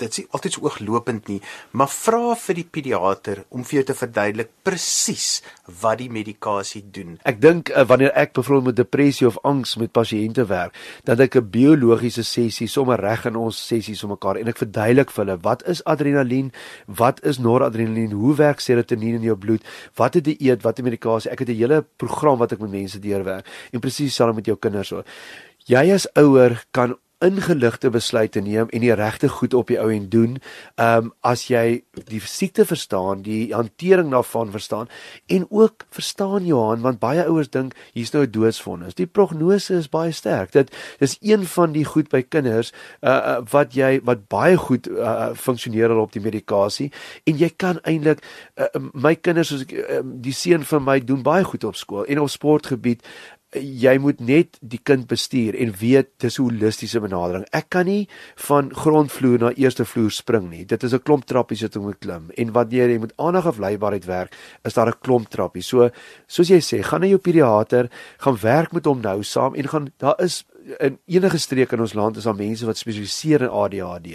dit 0.00 0.18
is 0.18 0.26
altyd 0.34 0.52
so 0.52 0.66
ooglopend 0.66 1.28
nie 1.28 1.40
maar 1.70 1.86
vra 1.86 2.34
vir 2.34 2.54
die 2.54 2.66
pediater 2.74 3.44
om 3.50 3.62
vir 3.62 3.74
jou 3.78 3.84
te 3.84 3.94
verduidelik 3.94 4.50
presies 4.64 5.42
wat 5.82 5.98
die 5.98 6.08
medikasie 6.10 6.82
doen. 6.90 7.18
Ek 7.28 7.40
dink 7.40 7.70
uh, 7.70 7.84
wanneer 7.86 8.10
ek 8.18 8.32
byvoorbeeld 8.36 8.70
met 8.72 8.76
depressie 8.76 9.26
of 9.28 9.38
angs 9.46 9.76
met 9.76 9.92
pasiënte 9.92 10.46
werk, 10.48 10.74
dan 11.04 11.20
ek 11.20 11.36
'n 11.36 11.50
biologiese 11.50 12.24
sessie 12.24 12.68
sommer 12.68 13.00
reg 13.00 13.26
in 13.26 13.36
ons 13.36 13.54
sessies 13.54 14.02
om 14.02 14.10
mekaar 14.10 14.36
en 14.40 14.48
ek 14.48 14.58
verduidelik 14.58 15.10
vir 15.10 15.24
hulle 15.24 15.38
wat 15.42 15.62
is 15.68 15.84
adrenalien, 15.84 16.52
wat 16.86 17.22
is 17.24 17.38
noradrenalien, 17.38 18.12
hoe 18.12 18.34
werk 18.34 18.60
serotonien 18.60 19.14
in 19.14 19.22
jou 19.22 19.36
bloed, 19.36 19.62
wat 19.94 20.14
het 20.14 20.24
die 20.24 20.38
eet, 20.48 20.62
watter 20.62 20.84
medikasie. 20.84 21.30
Ek 21.30 21.38
het 21.44 21.48
'n 21.48 21.60
hele 21.60 21.84
program 21.96 22.38
wat 22.38 22.52
ek 22.52 22.60
met 22.60 22.70
mense 22.70 22.98
deurwerk 22.98 23.46
en 23.72 23.80
presies 23.80 24.10
dieselfde 24.10 24.34
met 24.34 24.46
jou 24.46 24.56
kinders. 24.56 24.92
Jy 25.66 25.92
as 25.92 26.08
ouer 26.14 26.64
kan 26.70 26.96
ingeligte 27.18 27.90
besluite 27.90 28.40
neem 28.40 28.68
en 28.68 28.82
die 28.84 28.94
regte 28.94 29.28
goed 29.28 29.54
op 29.54 29.70
die 29.70 29.78
ou 29.80 29.90
en 29.90 30.08
doen. 30.08 30.36
Ehm 30.78 31.08
um, 31.08 31.12
as 31.20 31.48
jy 31.50 31.82
die 32.06 32.20
siekte 32.22 32.64
verstaan, 32.64 33.22
die 33.26 33.54
hantering 33.54 34.10
daarvan 34.10 34.50
verstaan 34.50 34.88
en 35.26 35.46
ook 35.50 35.84
verstaan 35.90 36.46
Johan 36.46 36.80
want 36.80 37.00
baie 37.02 37.24
ouers 37.26 37.50
dink 37.50 37.74
hier's 37.92 38.12
nou 38.12 38.22
'n 38.22 38.30
doodsvonnis. 38.30 38.94
Die 38.94 39.06
prognose 39.06 39.74
is 39.74 39.88
baie 39.88 40.12
sterk. 40.12 40.52
Dit 40.52 40.70
is 40.98 41.16
een 41.20 41.46
van 41.46 41.72
die 41.72 41.84
goed 41.84 42.08
by 42.08 42.22
kinders 42.22 42.72
uh, 43.00 43.10
uh 43.10 43.36
wat 43.50 43.74
jy 43.74 44.00
wat 44.04 44.28
baie 44.28 44.56
goed 44.56 44.88
uh, 44.88 45.30
funksioneer 45.34 45.96
op 45.96 46.12
die 46.12 46.22
medikasie 46.22 46.92
en 47.24 47.36
jy 47.36 47.50
kan 47.56 47.80
eintlik 47.82 48.22
uh, 48.56 48.66
my 48.92 49.14
kinders 49.14 49.48
soos 49.48 49.62
ek 49.66 49.72
uh, 49.72 50.00
die 50.04 50.32
seun 50.32 50.64
van 50.64 50.84
my 50.84 51.00
doen 51.00 51.22
baie 51.22 51.44
goed 51.44 51.64
op 51.64 51.76
skool 51.76 52.04
en 52.04 52.20
op 52.20 52.30
sportgebied 52.30 53.02
jy 53.56 53.94
moet 53.98 54.18
net 54.20 54.58
die 54.60 54.80
kind 54.84 55.06
bestuur 55.08 55.56
en 55.56 55.72
weet 55.80 56.10
dis 56.20 56.38
'n 56.38 56.42
holistiese 56.42 57.00
benadering. 57.00 57.46
Ek 57.52 57.70
kan 57.70 57.86
nie 57.86 58.08
van 58.36 58.70
grondvloer 58.74 59.38
na 59.38 59.52
eerste 59.52 59.84
vloer 59.84 60.10
spring 60.10 60.50
nie. 60.50 60.64
Dit 60.64 60.82
is 60.82 60.92
'n 60.92 61.02
klomp 61.02 61.24
trappies 61.24 61.62
wat 61.62 61.76
ek 61.76 61.82
moet 61.82 61.98
klim. 61.98 62.30
En 62.36 62.52
wanneer 62.52 62.90
jy 62.90 62.98
met 62.98 63.12
aandag 63.16 63.46
afleibaarheid 63.46 64.04
werk, 64.04 64.34
is 64.64 64.74
daar 64.74 64.88
'n 64.88 65.00
klomp 65.00 65.28
trappies. 65.28 65.66
So 65.66 65.90
soos 66.26 66.48
jy 66.48 66.60
sê, 66.60 66.82
gaan 66.82 67.00
na 67.00 67.06
jou 67.06 67.18
pediater, 67.18 67.90
gaan 68.18 68.36
werk 68.36 68.72
met 68.72 68.84
hom 68.84 69.00
nou 69.00 69.22
saam 69.22 69.54
en 69.54 69.68
gaan 69.68 69.92
daar 69.98 70.20
is 70.20 70.44
in 70.78 70.98
enige 71.06 71.38
streek 71.38 71.72
in 71.72 71.80
ons 71.80 71.94
land 71.94 72.16
is 72.16 72.24
daar 72.24 72.34
mense 72.34 72.66
wat 72.66 72.76
spesialiseer 72.76 73.42
in 73.42 73.48
ADHD. 73.48 74.06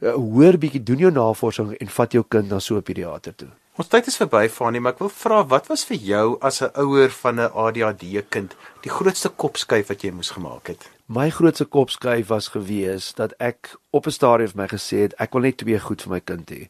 Uh, 0.00 0.12
hoor 0.12 0.58
bietjie 0.58 0.82
doen 0.82 0.98
jou 0.98 1.10
navorsing 1.10 1.74
en 1.74 1.88
vat 1.88 2.12
jou 2.12 2.24
kind 2.28 2.48
na 2.48 2.58
so 2.58 2.76
'n 2.76 2.82
pediater 2.82 3.34
toe. 3.34 3.63
Ons 3.74 3.88
tyd 3.90 4.06
is 4.06 4.14
verby, 4.14 4.44
Fanie, 4.54 4.78
maar 4.78 4.92
ek 4.94 5.00
wil 5.02 5.08
vra 5.10 5.40
wat 5.50 5.64
was 5.66 5.82
vir 5.88 5.96
jou 5.98 6.26
as 6.48 6.60
'n 6.62 6.70
ouer 6.78 7.10
van 7.10 7.40
'n 7.40 7.50
ADHD 7.62 8.22
kind 8.30 8.54
die 8.82 8.92
grootste 8.96 9.28
kopskuif 9.28 9.88
wat 9.88 10.04
jy 10.04 10.12
moes 10.12 10.30
gemaak 10.30 10.68
het? 10.68 10.86
My 11.08 11.28
grootste 11.30 11.64
kopskuif 11.64 12.28
was 12.28 12.48
gewees 12.54 13.14
dat 13.14 13.34
ek 13.40 13.74
op 13.90 14.06
'n 14.06 14.10
stadium 14.10 14.50
vir 14.50 14.60
my 14.62 14.68
gesê 14.68 14.98
het 15.02 15.14
ek 15.18 15.32
wil 15.32 15.42
net 15.42 15.56
twee 15.58 15.78
goed 15.80 16.02
vir 16.02 16.10
my 16.10 16.20
kind 16.20 16.50
hê. 16.50 16.68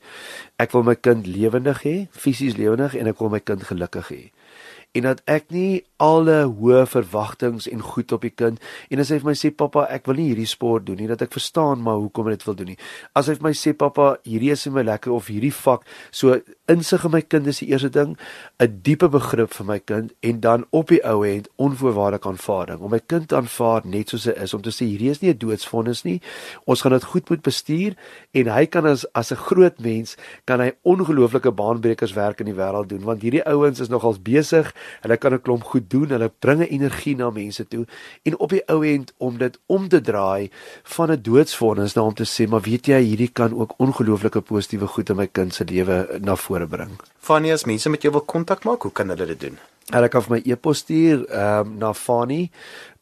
Ek 0.56 0.72
wil 0.72 0.82
my 0.82 0.94
kind 0.94 1.26
lewendig 1.26 1.82
hê, 1.82 2.08
fisies 2.10 2.56
lewendig 2.56 2.94
en 2.94 3.06
ek 3.06 3.18
wil 3.18 3.28
my 3.28 3.40
kind 3.40 3.62
gelukkig 3.62 4.08
hê 4.08 4.30
en 4.94 5.08
dat 5.08 5.22
ek 5.30 5.50
nie 5.54 5.82
alle 6.02 6.44
hoë 6.46 6.84
verwagtinge 6.90 7.66
en 7.70 7.82
goed 7.82 8.12
op 8.14 8.24
die 8.26 8.32
kind 8.34 8.60
en 8.92 9.02
as 9.02 9.10
hy 9.10 9.18
vir 9.22 9.30
my 9.30 9.34
sê 9.38 9.50
pappa 9.54 9.86
ek 9.94 10.06
wil 10.08 10.18
nie 10.20 10.28
hierdie 10.30 10.48
sport 10.48 10.86
doen 10.86 11.00
nie 11.02 11.08
dat 11.10 11.24
ek 11.26 11.34
verstaan 11.34 11.82
maar 11.82 11.98
hoekom 12.02 12.30
ek 12.30 12.38
dit 12.38 12.46
wil 12.48 12.56
doen 12.58 12.70
nie. 12.72 12.78
As 13.18 13.30
hy 13.30 13.36
vir 13.38 13.48
my 13.48 13.52
sê 13.58 13.74
pappa 13.78 14.14
hierdie 14.26 14.52
is 14.54 14.64
vir 14.68 14.76
my 14.76 14.84
lekker 14.86 15.14
of 15.14 15.30
hierdie 15.32 15.52
vak 15.54 15.86
so 16.14 16.38
insig 16.70 17.06
in 17.08 17.14
my 17.14 17.22
kind 17.22 17.50
is 17.50 17.60
die 17.62 17.70
eerste 17.72 17.90
ding 17.94 18.16
'n 18.62 18.80
diepe 18.86 19.08
begrip 19.10 19.54
vir 19.54 19.66
my 19.66 19.78
kind 19.78 20.12
en 20.22 20.40
dan 20.40 20.66
op 20.70 20.88
die 20.94 21.02
ou 21.04 21.24
end 21.26 21.48
onvoorwaardelike 21.58 22.28
aanvaarding. 22.28 22.80
Om 22.80 22.90
my 22.90 23.00
kind 23.00 23.28
te 23.28 23.36
aanvaar 23.36 23.82
net 23.84 24.08
soos 24.08 24.24
hy 24.24 24.34
is 24.46 24.54
om 24.54 24.62
te 24.62 24.70
sê 24.70 24.86
hierdie 24.86 25.10
is 25.10 25.22
nie 25.22 25.30
'n 25.30 25.38
doodsvonnis 25.38 26.04
nie. 26.04 26.20
Ons 26.66 26.82
gaan 26.82 26.92
dit 26.92 27.04
goed 27.04 27.28
moet 27.30 27.42
bestuur 27.42 27.94
en 28.32 28.46
hy 28.46 28.66
kan 28.66 28.86
as 28.86 29.06
as 29.14 29.32
'n 29.32 29.36
groot 29.36 29.78
mens 29.80 30.16
kan 30.44 30.60
hy 30.60 30.72
ongelooflike 30.82 31.50
baanbrekers 31.50 32.14
werk 32.14 32.40
in 32.40 32.46
die 32.46 32.60
wêreld 32.60 32.88
doen 32.88 33.04
want 33.04 33.22
hierdie 33.22 33.44
ouens 33.46 33.80
is 33.80 33.88
nogals 33.88 34.22
besig 34.22 34.72
Hulle 35.02 35.16
kan 35.16 35.34
'n 35.34 35.40
klomp 35.40 35.64
goed 35.64 35.90
doen. 35.90 36.08
Hulle 36.08 36.30
bring 36.38 36.62
energie 36.68 37.16
na 37.16 37.30
mense 37.30 37.68
toe 37.68 37.86
en 38.22 38.38
op 38.38 38.50
die 38.50 38.62
ou 38.68 38.84
end 38.86 39.12
om 39.18 39.38
dit 39.38 39.58
om 39.66 39.88
te 39.88 40.00
draai 40.00 40.50
van 40.82 41.10
'n 41.10 41.22
doodsvonnis 41.22 41.94
na 41.94 42.02
om 42.02 42.14
te 42.14 42.24
sê, 42.24 42.48
maar 42.48 42.60
weet 42.60 42.86
jy, 42.86 43.00
hierdie 43.00 43.32
kan 43.32 43.54
ook 43.54 43.74
ongelooflike 43.78 44.40
positiewe 44.40 44.86
goed 44.86 45.10
in 45.10 45.16
my 45.16 45.26
kind 45.26 45.54
se 45.54 45.64
lewe 45.64 46.18
na 46.20 46.36
vore 46.36 46.66
bring. 46.66 46.90
Fanie, 47.18 47.52
as 47.52 47.64
mense 47.64 47.88
met 47.90 48.02
jou 48.02 48.12
wil 48.12 48.24
kontak 48.24 48.64
maak, 48.64 48.82
hoe 48.82 48.92
kan 48.92 49.08
hulle 49.08 49.26
dit 49.26 49.40
doen? 49.40 49.58
Hulle 49.92 50.08
kan 50.08 50.22
vir 50.22 50.36
my 50.36 50.42
e-pos 50.48 50.78
stuur 50.78 51.26
ehm 51.28 51.66
um, 51.66 51.78
na 51.78 51.92
Fanie 51.92 52.50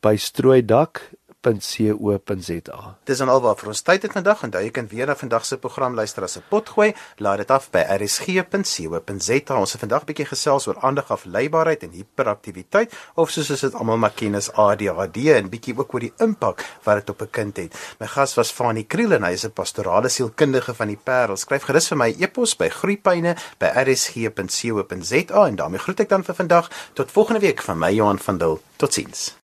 by 0.02 0.16
strooidak 0.18 1.00
www.rsg.co.za. 1.42 2.96
Dis 3.04 3.18
dan 3.18 3.28
alwaar 3.28 3.56
vir 3.58 3.72
ons 3.72 3.82
tyd 3.82 4.04
het 4.06 4.14
vandag 4.14 4.42
en 4.46 4.54
jy 4.54 4.70
kan 4.74 4.88
weer 4.90 5.06
na 5.10 5.16
vandag 5.18 5.44
se 5.46 5.58
program 5.58 5.94
luister 5.94 6.22
as 6.22 6.36
'n 6.38 6.44
pot 6.48 6.68
gooi. 6.68 6.94
Laat 7.18 7.38
dit 7.38 7.50
af 7.50 7.70
by 7.70 7.82
rsg.co.za. 7.98 9.56
Ons 9.56 9.72
het 9.72 9.80
vandag 9.80 10.02
'n 10.02 10.06
bietjie 10.06 10.26
gesels 10.26 10.66
oor 10.66 10.78
aandag 10.80 11.10
afleibaarheid 11.10 11.82
en 11.82 11.90
hiperaktiwiteit 11.90 12.92
of 13.14 13.30
soos 13.30 13.50
ons 13.50 13.60
dit 13.60 13.74
almal 13.74 13.96
maar 13.96 14.14
ken 14.14 14.34
as 14.34 14.52
ADHD 14.52 15.16
en 15.16 15.48
bietjie 15.48 15.78
ook 15.78 15.94
oor 15.94 16.00
die 16.00 16.12
impak 16.18 16.64
wat 16.84 16.94
dit 16.94 17.10
op 17.10 17.22
'n 17.22 17.30
kind 17.30 17.56
het. 17.56 17.74
My 17.98 18.06
gas 18.06 18.34
was 18.34 18.50
Fanie 18.50 18.86
Kriel 18.86 19.12
en 19.12 19.22
hy 19.22 19.32
is 19.32 19.44
'n 19.44 19.52
pastorale 19.52 20.08
sielkundige 20.08 20.74
van 20.74 20.88
die 20.88 20.98
Parel. 21.04 21.36
Skryf 21.36 21.62
gerus 21.62 21.88
vir 21.88 21.96
my 21.96 22.14
e-pos 22.18 22.56
by 22.56 22.68
groeipyne 22.68 23.36
by 23.58 23.66
rsg.co.za 23.66 25.46
en 25.46 25.56
daarmee 25.56 25.78
groet 25.78 26.00
ek 26.00 26.08
dan 26.08 26.24
vir 26.24 26.34
vandag 26.34 26.70
tot 26.92 27.10
volgende 27.10 27.40
week 27.40 27.62
van 27.62 27.78
my 27.78 27.90
Johan 27.90 28.18
van 28.18 28.38
Dil. 28.38 28.60
Totsiens. 28.76 29.36